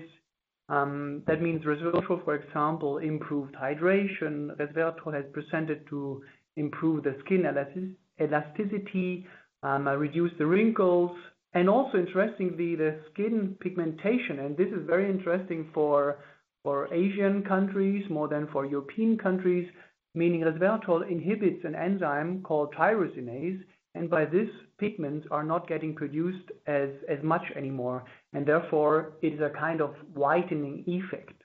Um, 0.68 1.22
that 1.26 1.42
means 1.42 1.64
resveratrol, 1.64 2.24
for 2.24 2.34
example, 2.34 2.98
improved 2.98 3.54
hydration. 3.54 4.56
Resveratrol 4.56 5.14
has 5.14 5.24
presented 5.32 5.86
to 5.88 6.22
improve 6.56 7.02
the 7.04 7.16
skin 7.24 7.44
elasticity, 8.20 9.26
um, 9.62 9.88
uh, 9.88 9.94
reduce 9.94 10.32
the 10.38 10.46
wrinkles, 10.46 11.16
and 11.54 11.68
also 11.68 11.98
interestingly, 11.98 12.76
the 12.76 13.00
skin 13.12 13.56
pigmentation. 13.60 14.38
And 14.38 14.56
this 14.56 14.68
is 14.68 14.86
very 14.86 15.10
interesting 15.10 15.68
for 15.74 16.18
for 16.62 16.92
Asian 16.92 17.42
countries 17.42 18.04
more 18.10 18.28
than 18.28 18.46
for 18.52 18.66
European 18.66 19.18
countries 19.18 19.68
meaning 20.14 20.42
resveratrol 20.42 21.08
inhibits 21.10 21.64
an 21.64 21.74
enzyme 21.74 22.42
called 22.42 22.74
tyrosinase, 22.74 23.60
and 23.94 24.08
by 24.08 24.24
this 24.24 24.48
pigments 24.78 25.26
are 25.30 25.44
not 25.44 25.68
getting 25.68 25.94
produced 25.94 26.50
as, 26.66 26.88
as 27.08 27.18
much 27.22 27.42
anymore, 27.56 28.04
and 28.32 28.46
therefore 28.46 29.12
it 29.22 29.34
is 29.34 29.40
a 29.40 29.58
kind 29.58 29.80
of 29.80 29.94
whitening 30.14 30.84
effect. 30.86 31.42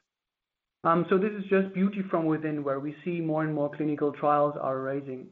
Um, 0.84 1.06
so 1.10 1.18
this 1.18 1.32
is 1.32 1.44
just 1.50 1.74
beauty 1.74 2.02
from 2.10 2.26
within, 2.26 2.64
where 2.64 2.80
we 2.80 2.96
see 3.04 3.20
more 3.20 3.44
and 3.44 3.54
more 3.54 3.72
clinical 3.76 4.12
trials 4.14 4.56
are 4.62 4.80
raising. 4.80 5.28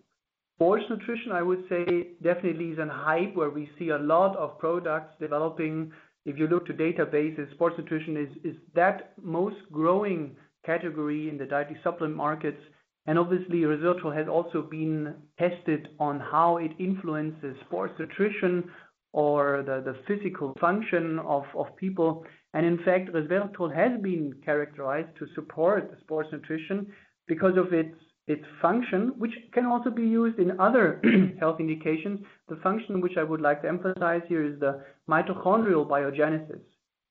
Sports 0.57 0.85
nutrition, 0.89 1.31
I 1.31 1.41
would 1.41 1.63
say, 1.69 2.07
definitely 2.23 2.69
is 2.69 2.79
a 2.79 2.87
hype 2.89 3.35
where 3.35 3.49
we 3.49 3.69
see 3.77 3.89
a 3.89 3.97
lot 3.97 4.35
of 4.37 4.57
products 4.57 5.13
developing. 5.19 5.91
If 6.25 6.37
you 6.37 6.47
look 6.47 6.65
to 6.67 6.73
databases, 6.73 7.51
sports 7.51 7.75
nutrition 7.77 8.17
is, 8.17 8.29
is 8.43 8.55
that 8.73 9.13
most 9.21 9.57
growing 9.71 10.35
category 10.65 11.29
in 11.29 11.37
the 11.37 11.45
dietary 11.45 11.79
supplement 11.83 12.17
markets 12.17 12.59
and 13.07 13.19
obviously, 13.19 13.59
resveratrol 13.61 14.15
has 14.15 14.27
also 14.27 14.63
been 14.63 15.13
tested 15.37 15.89
on 15.99 16.19
how 16.19 16.57
it 16.57 16.71
influences 16.79 17.55
sports 17.67 17.93
nutrition 17.99 18.71
or 19.13 19.63
the, 19.65 19.95
physical 20.07 20.53
function 20.59 21.19
of, 21.19 21.43
of 21.55 21.67
people. 21.77 22.25
And 22.53 22.65
in 22.65 22.79
fact, 22.79 23.13
resveratrol 23.13 23.73
has 23.73 24.01
been 24.01 24.33
characterized 24.43 25.15
to 25.19 25.27
support 25.35 25.95
sports 26.01 26.29
nutrition 26.31 26.87
because 27.27 27.57
of 27.57 27.73
its 27.73 27.95
its 28.27 28.43
function, 28.61 29.13
which 29.17 29.33
can 29.53 29.65
also 29.65 29.89
be 29.89 30.01
used 30.01 30.39
in 30.39 30.59
other 30.59 31.01
health 31.39 31.59
indications. 31.59 32.19
The 32.49 32.55
function 32.57 33.01
which 33.01 33.17
I 33.17 33.23
would 33.23 33.41
like 33.41 33.61
to 33.61 33.67
emphasize 33.67 34.21
here 34.27 34.43
is 34.43 34.59
the 34.59 34.83
mitochondrial 35.09 35.87
biogenesis. 35.87 36.61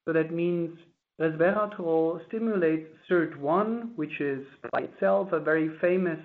So 0.04 0.12
that 0.12 0.32
means 0.32 0.76
resveratrol 1.20 2.26
stimulates 2.28 2.88
SIRT1, 3.08 3.94
which 3.94 4.20
is 4.20 4.44
by 4.72 4.80
itself 4.80 5.32
a 5.32 5.40
very 5.40 5.70
famous 5.80 6.18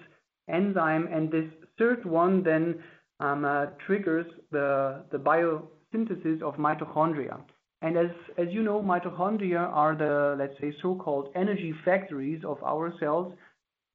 enzyme, 0.49 1.07
and 1.11 1.31
this 1.31 1.45
SIRT1 1.79 2.43
then 2.43 2.79
um, 3.19 3.45
uh, 3.45 3.67
triggers 3.85 4.25
the, 4.51 5.03
the 5.11 5.17
biosynthesis 5.17 6.41
of 6.41 6.55
mitochondria. 6.55 7.39
And 7.81 7.97
as, 7.97 8.09
as 8.37 8.47
you 8.49 8.63
know, 8.63 8.81
mitochondria 8.81 9.59
are 9.59 9.95
the, 9.95 10.35
let's 10.37 10.59
say, 10.59 10.73
so-called 10.81 11.29
energy 11.35 11.73
factories 11.85 12.43
of 12.43 12.61
our 12.63 12.93
cells, 12.99 13.33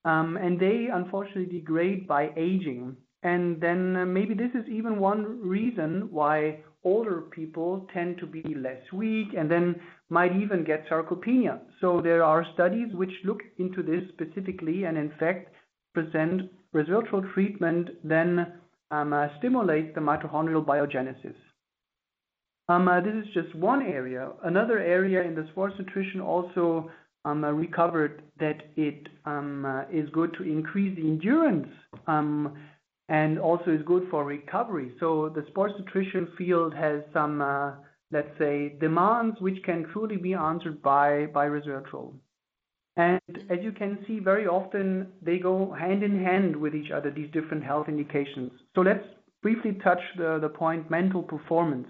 um, 0.04 0.36
and 0.36 0.58
they 0.60 0.88
unfortunately 0.92 1.46
degrade 1.46 2.06
by 2.06 2.30
aging. 2.36 2.96
And 3.22 3.60
then 3.60 3.96
uh, 3.96 4.04
maybe 4.04 4.34
this 4.34 4.50
is 4.54 4.68
even 4.68 4.98
one 4.98 5.40
reason 5.40 6.08
why 6.10 6.60
older 6.84 7.22
people 7.22 7.88
tend 7.94 8.18
to 8.18 8.26
be 8.26 8.42
less 8.54 8.82
weak 8.92 9.28
and 9.36 9.50
then 9.50 9.80
might 10.10 10.36
even 10.36 10.64
get 10.64 10.86
sarcopenia. 10.88 11.60
So 11.80 12.00
there 12.02 12.22
are 12.22 12.46
studies 12.52 12.88
which 12.92 13.12
look 13.24 13.40
into 13.58 13.82
this 13.82 14.02
specifically 14.12 14.84
and 14.84 14.98
in 14.98 15.10
fact 15.18 15.54
present 15.94 16.42
resveratrol 16.74 17.32
treatment 17.32 17.88
then 18.04 18.52
um, 18.90 19.12
uh, 19.12 19.28
the 19.40 19.48
mitochondrial 19.48 20.64
biogenesis. 20.64 21.34
Um, 22.68 22.88
uh, 22.88 23.00
this 23.00 23.14
is 23.14 23.26
just 23.34 23.54
one 23.54 23.82
area. 23.82 24.30
Another 24.42 24.78
area 24.78 25.22
in 25.22 25.34
the 25.34 25.46
sports 25.52 25.74
nutrition 25.78 26.20
also 26.20 26.90
recovered 27.24 28.22
that 28.38 28.62
it 28.76 29.08
um, 29.24 29.64
uh, 29.64 29.82
is 29.90 30.08
good 30.10 30.34
to 30.34 30.42
increase 30.42 30.96
the 30.96 31.02
endurance 31.02 31.68
um, 32.06 32.54
and 33.08 33.38
also 33.38 33.70
is 33.70 33.82
good 33.86 34.06
for 34.10 34.24
recovery. 34.24 34.92
So 35.00 35.30
the 35.34 35.44
sports 35.48 35.74
nutrition 35.78 36.28
field 36.36 36.74
has 36.74 37.02
some, 37.12 37.40
uh, 37.40 37.72
let's 38.10 38.36
say, 38.38 38.76
demands 38.80 39.40
which 39.40 39.62
can 39.64 39.86
truly 39.92 40.16
be 40.16 40.34
answered 40.34 40.82
by, 40.82 41.26
resveratrol. 41.46 42.14
And 42.96 43.20
as 43.50 43.58
you 43.62 43.72
can 43.72 43.98
see, 44.06 44.20
very 44.20 44.46
often 44.46 45.08
they 45.20 45.38
go 45.38 45.72
hand 45.72 46.02
in 46.02 46.22
hand 46.22 46.54
with 46.54 46.74
each 46.74 46.92
other, 46.92 47.10
these 47.10 47.30
different 47.32 47.64
health 47.64 47.88
indications. 47.88 48.52
So 48.74 48.82
let's 48.82 49.04
briefly 49.42 49.78
touch 49.82 50.00
the, 50.16 50.38
the 50.40 50.48
point 50.48 50.90
mental 50.90 51.22
performance. 51.22 51.88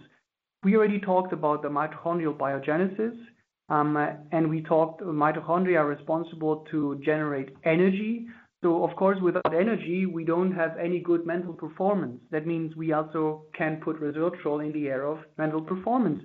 We 0.63 0.77
already 0.77 0.99
talked 0.99 1.33
about 1.33 1.63
the 1.63 1.69
mitochondrial 1.69 2.37
biogenesis, 2.37 3.13
um, 3.13 3.25
and 3.69 4.51
we 4.51 4.63
talked 4.63 5.03
mitochondria 5.03 5.79
are 5.81 5.87
responsible 5.87 6.67
to 6.71 7.01
generate 7.05 7.51
energy, 7.65 8.27
so 8.65 8.83
of 8.83 8.97
course, 8.97 9.19
without 9.21 9.55
energy, 9.55 10.07
we 10.07 10.25
don't 10.25 10.51
have 10.53 10.79
any 10.79 10.99
good 10.99 11.27
mental 11.27 11.53
performance. 11.53 12.19
That 12.31 12.47
means 12.47 12.75
we 12.75 12.95
also 12.95 13.43
can 13.55 13.79
put 13.85 14.01
resveratrol 14.01 14.65
in 14.65 14.73
the 14.73 14.89
area 14.89 15.07
of 15.07 15.19
mental 15.37 15.61
performance. 15.61 16.23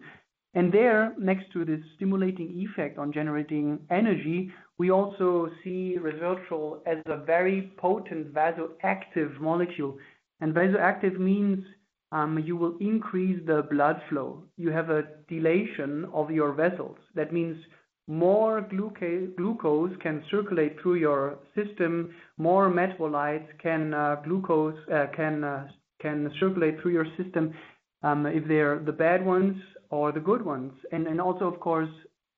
And 0.54 0.72
there, 0.72 1.14
next 1.20 1.52
to 1.52 1.66
this 1.66 1.82
stimulating 1.98 2.66
effect 2.66 2.98
on 2.98 3.12
generating 3.12 3.80
energy, 3.92 4.54
we 4.78 4.90
also 4.90 5.50
see 5.66 5.98
resveratrol 6.00 6.80
as 6.88 7.00
a 7.08 7.18
very 7.18 7.74
potent 7.78 8.34
vasoactive 8.34 9.38
molecule. 9.42 9.98
And 10.40 10.56
vasoactive 10.56 11.20
means 11.20 11.60
um, 11.60 11.79
Um, 12.12 12.40
you 12.40 12.58
will 12.58 12.76
increase 12.80 13.40
the 13.46 13.68
blood 13.70 14.02
flow. 14.10 14.44
You 14.58 14.72
have 14.72 14.90
a 14.90 15.04
dilation 15.30 16.06
of 16.14 16.32
your 16.32 16.54
vessels. 16.54 16.98
That 17.16 17.32
means 17.32 17.58
more 18.08 18.62
glucose 18.62 19.92
can 20.02 20.24
circulate 20.32 20.82
through 20.82 20.96
your 20.96 21.38
system, 21.56 22.12
more 22.38 22.68
metabolites 22.70 23.48
can 23.62 23.94
uh, 23.94 24.16
glucose 24.26 24.76
uh, 24.92 25.06
can 25.16 25.44
uh, 25.44 25.68
can 26.02 26.32
circulate 26.40 26.82
through 26.82 26.94
your 26.94 27.06
system, 27.22 27.54
um, 28.02 28.26
if 28.26 28.48
they're 28.48 28.80
the 28.80 28.92
bad 28.92 29.24
ones 29.24 29.56
or 29.92 30.12
the 30.12 30.20
good 30.20 30.44
ones. 30.44 30.74
And 30.92 31.06
and 31.06 31.22
also, 31.22 31.46
of 31.46 31.60
course, 31.60 31.90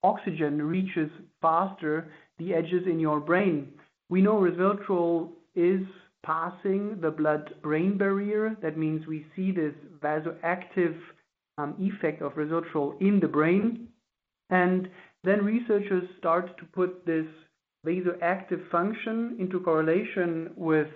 oxygen 0.03 0.61
reaches 0.61 1.09
faster 1.41 2.11
the 2.37 2.53
edges 2.53 2.83
in 2.85 2.99
your 2.99 3.21
brain. 3.21 3.69
We 4.09 4.21
know 4.21 4.35
resveratrol 4.35 5.29
is 5.55 5.81
passing 6.23 6.99
the 7.01 7.11
blood-brain 7.11 7.97
barrier. 7.97 8.55
That 8.61 8.77
means 8.77 9.07
we 9.07 9.25
see 9.35 9.51
this 9.51 9.73
vasoactive 9.99 10.97
um, 11.57 11.75
effect 11.79 12.21
of 12.21 12.33
resveratrol 12.33 12.99
in 13.01 13.19
the 13.19 13.27
brain. 13.27 13.87
And 14.49 14.89
then 15.23 15.43
researchers 15.43 16.03
start 16.19 16.57
to 16.57 16.65
put 16.65 17.05
this 17.05 17.25
vasoactive 17.85 18.69
function 18.69 19.37
into 19.39 19.59
correlation 19.59 20.51
with 20.55 20.87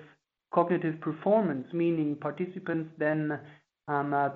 cognitive 0.53 1.01
performance, 1.01 1.67
meaning 1.73 2.15
participants 2.15 2.89
then 2.97 3.39
um, 3.87 4.13
uh, 4.13 4.29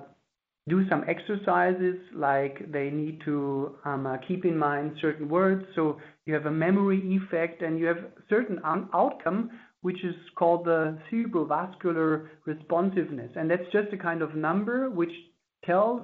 do 0.68 0.88
some 0.88 1.04
exercises, 1.08 1.96
like 2.14 2.70
they 2.70 2.90
need 2.90 3.20
to 3.24 3.76
um, 3.84 4.06
uh, 4.06 4.16
keep 4.28 4.44
in 4.44 4.56
mind 4.56 4.92
certain 5.00 5.28
words. 5.28 5.64
So 5.74 5.98
you 6.26 6.34
have 6.34 6.46
a 6.46 6.50
memory 6.50 7.00
effect, 7.16 7.62
and 7.62 7.78
you 7.78 7.86
have 7.86 7.98
certain 8.28 8.60
outcome, 8.92 9.50
which 9.82 10.04
is 10.04 10.14
called 10.36 10.64
the 10.64 10.98
cerebrovascular 11.10 12.28
responsiveness. 12.44 13.30
And 13.36 13.50
that's 13.50 13.70
just 13.72 13.92
a 13.92 13.96
kind 13.96 14.22
of 14.22 14.34
number 14.34 14.90
which 14.90 15.12
tells, 15.64 16.02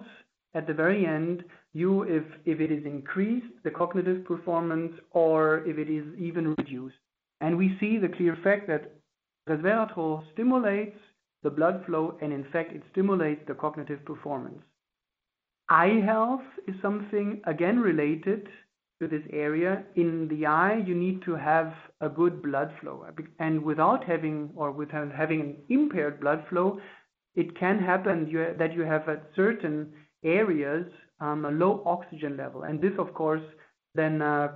at 0.55 0.67
the 0.67 0.75
very 0.75 1.07
end, 1.07 1.45
you 1.73 2.03
if 2.05 2.25
it 2.47 2.73
is 2.73 2.85
increased, 2.87 3.53
the 3.65 3.71
cognitive 3.71 4.25
performance, 4.25 4.93
or 5.11 5.59
if 5.67 5.77
it 5.77 5.91
is 5.91 6.07
even 6.19 6.55
reduced. 6.57 6.97
And 7.43 7.59
we 7.59 7.77
see 7.79 7.99
the 7.99 8.09
clear 8.09 8.37
fact 8.43 8.67
that 8.69 8.93
resveratrol 9.49 10.23
stimulates 10.33 10.97
the 11.43 11.51
blood 11.51 11.85
flow, 11.87 12.17
and 12.23 12.33
in 12.33 12.45
fact, 12.51 12.73
it 12.73 12.83
stimulates 12.93 13.43
the 13.47 13.55
cognitive 13.55 14.05
performance. 14.07 14.63
Eye 15.69 16.01
health 16.05 16.41
is 16.67 16.75
something, 16.81 17.43
again, 17.45 17.79
related 17.79 18.49
to 19.01 19.09
this 19.09 19.23
area. 19.33 19.85
In 19.95 20.29
the 20.29 20.47
eye, 20.47 20.83
you 20.87 20.95
need 20.95 21.23
to 21.23 21.35
have 21.35 21.73
a 22.01 22.09
good 22.09 22.43
blood 22.43 22.73
flow. 22.81 23.07
And 23.39 23.63
without 23.63 24.05
having 24.05 24.51
or 24.57 24.73
without 24.73 25.13
having 25.13 25.41
an 25.41 25.57
impaired 25.69 26.21
blood 26.21 26.45
flow, 26.49 26.81
it 27.35 27.59
can 27.59 27.79
happen 27.79 28.31
that 28.59 28.73
you 28.73 28.83
have 28.83 29.09
at 29.09 29.29
certain 29.37 29.93
areas, 30.25 30.87
um, 31.21 31.45
a 31.45 31.51
low 31.51 31.83
oxygen 31.85 32.37
level. 32.37 32.63
And 32.63 32.81
this, 32.81 32.93
of 32.99 33.13
course, 33.13 33.43
then 33.95 34.23
uh, 34.23 34.49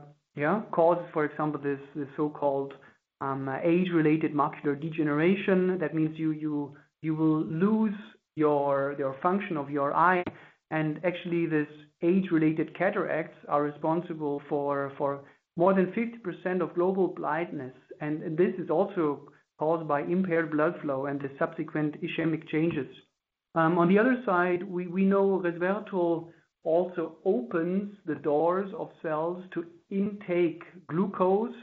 causes, 0.72 1.04
for 1.12 1.26
example, 1.26 1.60
this 1.60 1.78
so-called 2.16 2.72
um, 3.20 3.48
age-related 3.62 4.32
macular 4.32 4.80
degeneration. 4.80 5.78
That 5.78 5.94
means 5.94 6.18
you 6.18 6.74
will 7.02 7.44
lose 7.44 7.94
your 8.36 9.16
function 9.22 9.58
of 9.58 9.68
your 9.68 9.94
eye. 9.94 10.24
And 10.70 11.00
actually, 11.04 11.44
this 11.46 11.68
age-related 12.02 12.76
cataracts 12.76 13.36
are 13.48 13.62
responsible 13.62 14.42
for 14.48 15.22
more 15.56 15.74
than 15.74 15.92
50% 15.92 16.62
of 16.62 16.74
global 16.74 17.08
blindness. 17.08 17.74
And 18.00 18.36
this 18.36 18.54
is 18.58 18.70
also 18.70 19.28
caused 19.58 19.86
by 19.86 20.00
impaired 20.02 20.50
blood 20.50 20.74
flow 20.82 21.06
and 21.06 21.20
the 21.20 21.30
subsequent 21.38 21.96
ischemic 22.02 22.48
changes. 22.48 22.86
Um, 23.54 23.78
on 23.78 23.88
the 23.88 23.98
other 23.98 24.22
side, 24.24 24.62
we 24.62 25.04
know 25.04 25.42
resveratrol 25.44 26.28
also 26.62 27.16
opens 27.24 27.92
the 28.06 28.14
doors 28.14 28.70
of 28.78 28.90
cells 29.02 29.42
to 29.54 29.66
intake 29.90 30.62
glucose. 30.88 31.54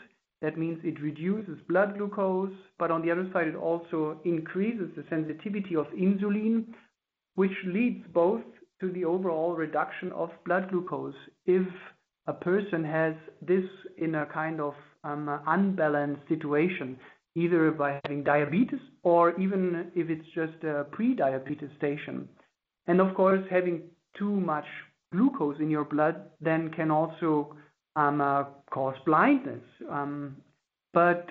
That 0.41 0.57
means 0.57 0.79
it 0.83 1.01
reduces 1.01 1.57
blood 1.67 1.97
glucose, 1.97 2.53
but 2.77 2.91
on 2.91 3.01
the 3.01 3.11
other 3.11 3.29
side, 3.33 3.47
it 3.47 3.55
also 3.55 4.19
increases 4.25 4.89
the 4.95 5.05
sensitivity 5.09 5.75
of 5.75 5.87
insulin, 5.87 6.65
which 7.35 7.51
leads 7.65 8.05
both 8.13 8.43
to 8.79 8.91
the 8.91 9.05
overall 9.05 9.55
reduction 9.55 10.11
of 10.11 10.29
blood 10.45 10.69
glucose. 10.69 11.15
If 11.45 11.67
a 12.27 12.33
person 12.33 12.83
has 12.83 13.13
this 13.41 13.63
in 13.97 14.15
a 14.15 14.25
kind 14.25 14.59
of 14.59 14.73
um, 15.03 15.39
unbalanced 15.47 16.27
situation, 16.27 16.97
either 17.35 17.71
by 17.71 17.99
having 18.03 18.23
diabetes 18.23 18.79
or 19.03 19.39
even 19.39 19.91
if 19.95 20.09
it's 20.09 20.27
just 20.33 20.63
a 20.63 20.85
pre-diabetes 20.91 21.69
station. 21.77 22.27
And 22.87 22.99
of 22.99 23.15
course, 23.15 23.41
having 23.49 23.83
too 24.17 24.31
much 24.31 24.65
glucose 25.11 25.57
in 25.59 25.69
your 25.69 25.85
blood 25.85 26.15
then 26.41 26.69
can 26.71 26.91
also 26.91 27.55
um, 27.95 28.21
uh, 28.21 28.45
cause 28.71 28.95
blindness. 29.05 29.63
Um, 29.89 30.37
but 30.93 31.29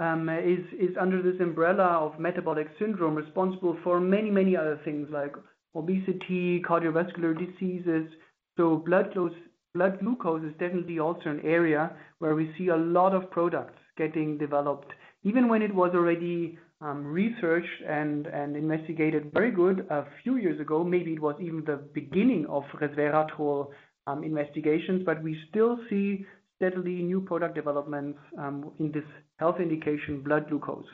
is 0.00 0.64
is 0.80 0.96
under 1.00 1.22
this 1.22 1.40
umbrella 1.40 1.84
of 1.84 2.18
metabolic 2.18 2.66
syndrome 2.78 3.14
responsible 3.14 3.76
for 3.84 4.00
many, 4.00 4.30
many 4.30 4.56
other 4.56 4.80
things 4.84 5.08
like 5.12 5.34
obesity, 5.74 6.62
cardiovascular 6.62 7.36
diseases. 7.38 8.08
So 8.56 8.76
blood 8.76 9.12
glucose 9.14 10.44
is 10.44 10.52
definitely 10.58 10.98
also 10.98 11.30
an 11.30 11.40
area 11.44 11.92
where 12.18 12.34
we 12.34 12.54
see 12.58 12.68
a 12.68 12.76
lot 12.76 13.14
of 13.14 13.30
products 13.30 13.78
getting 13.96 14.38
developed. 14.38 14.92
Even 15.24 15.48
when 15.48 15.62
it 15.62 15.74
was 15.74 15.92
already 15.94 16.58
um, 16.80 17.04
researched 17.04 17.82
and 17.88 18.26
investigated 18.56 19.30
very 19.32 19.50
good 19.50 19.86
a 19.90 20.04
few 20.22 20.36
years 20.36 20.60
ago, 20.60 20.82
maybe 20.82 21.12
it 21.12 21.20
was 21.20 21.36
even 21.40 21.64
the 21.64 21.80
beginning 21.94 22.44
of 22.46 22.64
resveratrol 22.80 23.68
um, 24.06 24.24
investigations, 24.24 25.02
but 25.06 25.22
we 25.22 25.38
still 25.48 25.78
see 25.88 26.26
steadily 26.56 27.02
new 27.02 27.20
product 27.20 27.54
developments 27.54 28.18
um, 28.38 28.72
in 28.78 28.90
this 28.92 29.04
health 29.38 29.56
indication, 29.60 30.22
blood 30.22 30.48
glucose. 30.48 30.86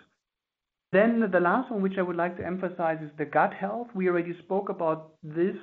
Then 0.91 1.29
the 1.31 1.41
last 1.41 1.71
one, 1.71 1.83
which 1.83 1.99
I 1.99 2.03
would 2.03 2.17
like 2.17 2.37
to 2.39 2.47
emphasize, 2.47 2.99
is 3.03 3.11
the 3.19 3.27
gut 3.27 3.53
health. 3.53 3.89
We 3.95 4.09
already 4.09 4.35
spoke 4.45 4.69
about 4.71 5.13
this 5.23 5.57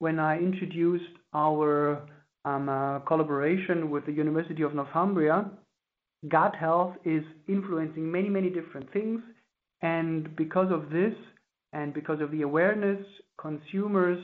when 0.00 0.18
I 0.18 0.38
introduced 0.38 1.12
our 1.32 2.02
um, 2.44 2.68
uh, 2.68 2.98
collaboration 3.00 3.90
with 3.90 4.04
the 4.06 4.12
University 4.12 4.62
of 4.62 4.74
Northumbria. 4.74 5.50
Gut 6.28 6.56
health 6.56 6.94
is 7.04 7.22
influencing 7.48 8.10
many 8.10 8.28
many 8.28 8.50
different 8.50 8.92
things. 8.92 9.20
And 9.82 10.34
because 10.36 10.72
of 10.72 10.90
this, 10.90 11.14
and 11.72 11.92
because 11.92 12.20
of 12.20 12.30
the 12.30 12.42
awareness, 12.42 13.04
consumers 13.38 14.22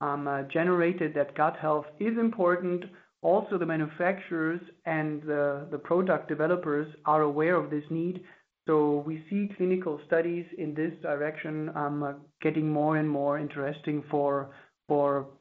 um, 0.00 0.28
uh, 0.28 0.42
generated 0.42 1.14
that 1.14 1.34
gut 1.34 1.56
health 1.56 1.86
is 1.98 2.16
important. 2.18 2.84
Also, 3.22 3.58
the 3.58 3.66
manufacturers 3.66 4.60
and 4.86 5.22
the 5.22 5.80
product 5.84 6.28
developers 6.28 6.88
are 7.04 7.22
aware 7.22 7.56
of 7.56 7.70
this 7.70 7.84
need. 7.90 8.22
So 8.70 9.02
we 9.04 9.24
see 9.28 9.50
clinical 9.56 10.00
studies 10.06 10.46
in 10.56 10.74
this 10.74 10.92
direction 11.02 11.72
um, 11.74 12.04
uh, 12.04 12.12
getting 12.40 12.70
more 12.70 12.98
and 12.98 13.10
more 13.10 13.36
interesting 13.36 14.04
for 14.08 14.52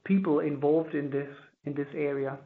people 0.03 0.39
involved 0.39 0.95
in 0.95 1.11
this 1.11 1.87
area. 1.93 2.39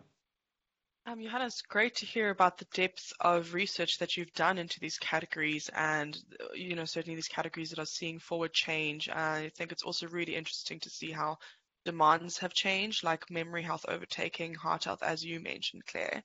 Um 1.06 1.22
Johannes, 1.22 1.62
great 1.62 1.96
to 1.96 2.06
hear 2.06 2.32
about 2.32 2.58
the 2.58 2.68
depth 2.74 3.14
of 3.22 3.54
research 3.54 3.98
that 4.00 4.18
you've 4.18 4.34
done 4.34 4.58
into 4.58 4.82
these 4.82 4.98
categories 4.98 5.70
and 5.74 6.18
uh, 6.42 6.54
you 6.54 6.76
know, 6.76 6.84
certainly 6.84 7.16
these 7.16 7.38
categories 7.40 7.70
that 7.70 7.80
are 7.80 7.86
seeing 8.00 8.20
forward 8.20 8.52
change. 8.52 9.08
I 9.08 9.52
think 9.56 9.72
it's 9.72 9.84
also 9.84 10.08
really 10.08 10.36
interesting 10.36 10.82
to 10.82 10.90
see 10.90 11.12
how 11.12 11.38
demands 11.86 12.40
have 12.40 12.54
changed, 12.54 13.06
like 13.06 13.32
memory 13.32 13.64
health 13.64 13.86
overtaking 13.88 14.54
heart 14.56 14.84
health, 14.84 15.04
as 15.04 15.24
you 15.24 15.40
mentioned, 15.40 15.86
Clare. 15.86 16.24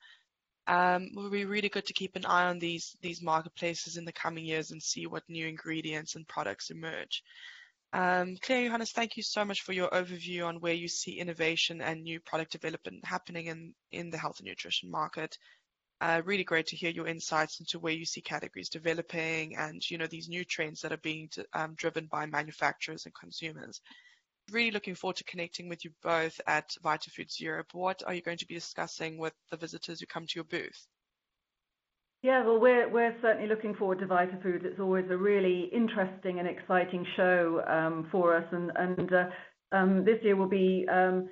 Um, 0.68 1.04
it 1.04 1.16
will 1.16 1.30
be 1.30 1.46
really 1.46 1.70
good 1.70 1.86
to 1.86 1.94
keep 1.94 2.14
an 2.14 2.26
eye 2.26 2.46
on 2.46 2.58
these 2.58 2.94
these 3.00 3.22
marketplaces 3.22 3.96
in 3.96 4.04
the 4.04 4.12
coming 4.12 4.44
years 4.44 4.70
and 4.70 4.82
see 4.82 5.06
what 5.06 5.22
new 5.28 5.46
ingredients 5.46 6.14
and 6.14 6.28
products 6.28 6.70
emerge. 6.70 7.22
Um, 7.94 8.36
Clare, 8.42 8.66
Johannes, 8.66 8.92
thank 8.92 9.16
you 9.16 9.22
so 9.22 9.46
much 9.46 9.62
for 9.62 9.72
your 9.72 9.88
overview 9.88 10.46
on 10.46 10.60
where 10.60 10.74
you 10.74 10.86
see 10.86 11.18
innovation 11.18 11.80
and 11.80 12.02
new 12.02 12.20
product 12.20 12.52
development 12.52 13.02
happening 13.04 13.46
in 13.46 13.74
in 13.92 14.10
the 14.10 14.18
health 14.18 14.40
and 14.40 14.48
nutrition 14.48 14.90
market. 14.90 15.38
Uh, 16.02 16.20
really 16.26 16.44
great 16.44 16.66
to 16.66 16.76
hear 16.76 16.90
your 16.90 17.08
insights 17.08 17.60
into 17.60 17.78
where 17.78 17.94
you 17.94 18.04
see 18.04 18.20
categories 18.20 18.68
developing 18.68 19.56
and 19.56 19.82
you 19.90 19.96
know 19.96 20.06
these 20.06 20.28
new 20.28 20.44
trends 20.44 20.82
that 20.82 20.92
are 20.92 20.98
being 20.98 21.30
um, 21.54 21.74
driven 21.76 22.06
by 22.06 22.26
manufacturers 22.26 23.06
and 23.06 23.14
consumers. 23.14 23.80
Really 24.50 24.70
looking 24.70 24.94
forward 24.94 25.16
to 25.16 25.24
connecting 25.24 25.68
with 25.68 25.84
you 25.84 25.90
both 26.02 26.40
at 26.46 26.70
Vitafoods 26.82 27.40
Europe. 27.40 27.68
What 27.72 28.02
are 28.06 28.14
you 28.14 28.22
going 28.22 28.38
to 28.38 28.46
be 28.46 28.54
discussing 28.54 29.18
with 29.18 29.34
the 29.50 29.56
visitors 29.56 30.00
who 30.00 30.06
come 30.06 30.26
to 30.26 30.34
your 30.34 30.44
booth? 30.44 30.86
Yeah. 32.22 32.44
Well, 32.44 32.58
we're 32.58 32.88
we're 32.88 33.16
certainly 33.22 33.48
looking 33.48 33.74
forward 33.74 34.00
to 34.00 34.06
Vitafoods. 34.06 34.64
It's 34.64 34.80
always 34.80 35.04
a 35.10 35.16
really 35.16 35.70
interesting 35.72 36.38
and 36.38 36.48
exciting 36.48 37.06
show 37.16 37.62
um, 37.68 38.08
for 38.10 38.36
us. 38.36 38.44
And 38.50 38.72
and 38.74 39.12
uh, 39.12 39.24
um, 39.72 40.04
this 40.04 40.18
year 40.22 40.34
we'll 40.34 40.48
be 40.48 40.86
um, 40.90 41.28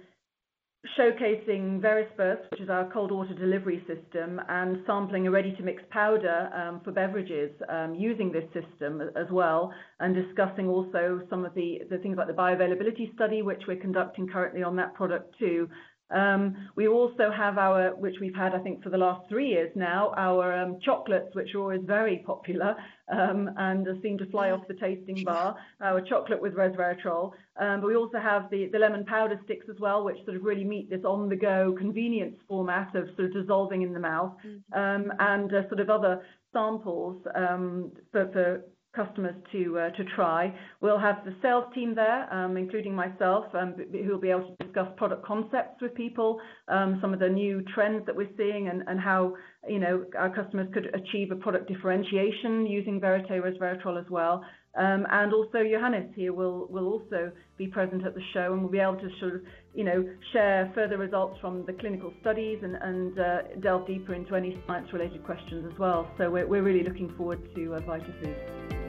showcasing 0.99 1.81
Verisperse, 1.81 2.51
which 2.51 2.61
is 2.61 2.69
our 2.69 2.91
cold 2.93 3.11
water 3.13 3.35
delivery 3.35 3.83
system, 3.87 4.41
and 4.49 4.79
sampling 4.87 5.27
a 5.27 5.31
ready-to-mix 5.31 5.83
powder 5.91 6.51
um, 6.55 6.81
for 6.85 6.93
beverages 6.93 7.51
um, 7.69 7.95
using 7.95 8.33
this 8.33 8.45
system 8.53 9.01
as 9.17 9.27
well, 9.31 9.73
and 10.01 10.15
discussing 10.15 10.69
also 10.69 11.21
some 11.31 11.45
of 11.45 11.55
the 11.55 11.81
things 12.03 12.17
like 12.17 12.27
the 12.27 12.33
bioavailability 12.33 13.15
study, 13.15 13.43
which 13.43 13.63
we're 13.67 13.77
conducting 13.81 14.29
currently 14.29 14.63
on 14.63 14.77
that 14.77 14.95
product 14.95 15.35
too. 15.39 15.69
Um, 16.11 16.69
we 16.77 16.87
also 16.87 17.31
have 17.37 17.59
our, 17.59 17.95
which 17.97 18.17
we've 18.21 18.35
had, 18.35 18.55
I 18.55 18.59
think, 18.61 18.83
for 18.83 18.91
the 18.91 18.99
last 18.99 19.29
three 19.29 19.49
years 19.49 19.71
now, 19.75 20.13
our 20.17 20.53
um, 20.53 20.79
chocolates, 20.85 21.35
which 21.35 21.55
are 21.55 21.61
always 21.61 21.81
very 21.85 22.23
popular 22.25 22.77
um, 23.13 23.51
and 23.57 23.87
seem 24.03 24.19
to 24.19 24.27
fly 24.27 24.51
off 24.51 24.67
the 24.69 24.75
tasting 24.75 25.25
bar, 25.25 25.57
our 25.81 26.01
chocolate 26.01 26.41
with 26.41 26.55
resveratrol. 26.55 27.33
Um, 27.59 27.81
but 27.81 27.89
we 27.89 27.97
also 27.97 28.19
have 28.19 28.49
the, 28.51 28.71
lemon 28.79 29.05
powder 29.05 29.41
sticks 29.45 29.67
as 29.69 29.81
well, 29.81 30.05
which 30.05 30.19
sort 30.25 30.37
of 30.37 30.45
really 30.45 30.65
meet 30.65 30.91
this 30.91 31.05
on-the-go 31.05 31.75
convenience 31.79 32.37
format 32.47 32.95
of 32.95 33.09
sort 33.17 33.29
of 33.29 33.33
dissolving 33.33 33.83
in 33.83 33.93
the 33.93 34.01
mouth, 34.01 34.35
mm-hmm. 34.47 34.79
um, 34.79 35.13
and 35.19 35.53
uh, 35.55 35.67
sort 35.69 35.81
of 35.81 35.91
other 35.91 36.23
samples 36.53 37.21
um, 37.35 37.91
for 38.13 38.63
customers 38.97 39.35
to 39.53 39.79
uh, 39.79 39.91
to 39.91 40.05
try. 40.17 40.53
We'll 40.81 40.99
have 40.99 41.25
the 41.25 41.35
sales 41.43 41.65
team 41.75 41.95
there, 41.95 42.33
um, 42.33 42.57
including 42.57 42.95
myself, 42.95 43.45
um, 43.55 43.75
who 43.93 44.09
will 44.09 44.21
be 44.21 44.31
able 44.31 44.57
to 44.57 44.65
discuss 44.65 44.89
product 44.97 45.25
concepts 45.25 45.83
with 45.83 45.95
people, 45.95 46.41
um, 46.69 46.99
some 47.01 47.13
of 47.13 47.21
the 47.21 47.29
new 47.29 47.63
trends 47.75 48.07
that 48.07 48.17
we're 48.17 48.35
seeing, 48.37 48.69
and, 48.69 48.83
how 48.99 49.35
you 49.69 49.79
know 49.79 50.05
our 50.19 50.35
customers 50.35 50.69
could 50.73 50.87
achieve 50.95 51.31
a 51.31 51.37
product 51.37 51.69
differentiation 51.69 52.67
using 52.67 52.99
Verité 52.99 53.39
Resveratrol 53.47 54.01
as 54.01 54.09
well. 54.11 54.43
And 54.75 55.33
also 55.33 55.63
Johannes 55.63 56.11
here 56.15 56.33
will 56.33 56.69
also 56.73 57.33
be 57.59 57.67
present 57.67 58.05
at 58.05 58.15
the 58.15 58.21
show, 58.33 58.53
and 58.53 58.63
we'll 58.63 58.71
be 58.71 58.79
able 58.79 58.97
to 58.97 59.09
sort 59.21 59.35
of 59.37 59.41
you 59.75 59.85
know 59.85 60.05
share 60.33 60.73
further 60.75 60.99
results 60.99 61.39
from 61.41 61.65
the 61.67 61.73
clinical 61.75 62.13
studies 62.21 62.59
and, 62.63 63.19
uh, 63.19 63.43
delve 63.61 63.87
deeper 63.87 64.15
into 64.15 64.35
any 64.35 64.59
science-related 64.67 65.25
questions 65.25 65.71
as 65.71 65.79
well. 65.79 66.11
So 66.19 66.31
we're, 66.31 66.63
really 66.63 66.83
looking 66.83 67.15
forward 67.17 67.41
to 67.55 67.75
uh, 67.75 67.81
VitaFoods. 67.81 68.86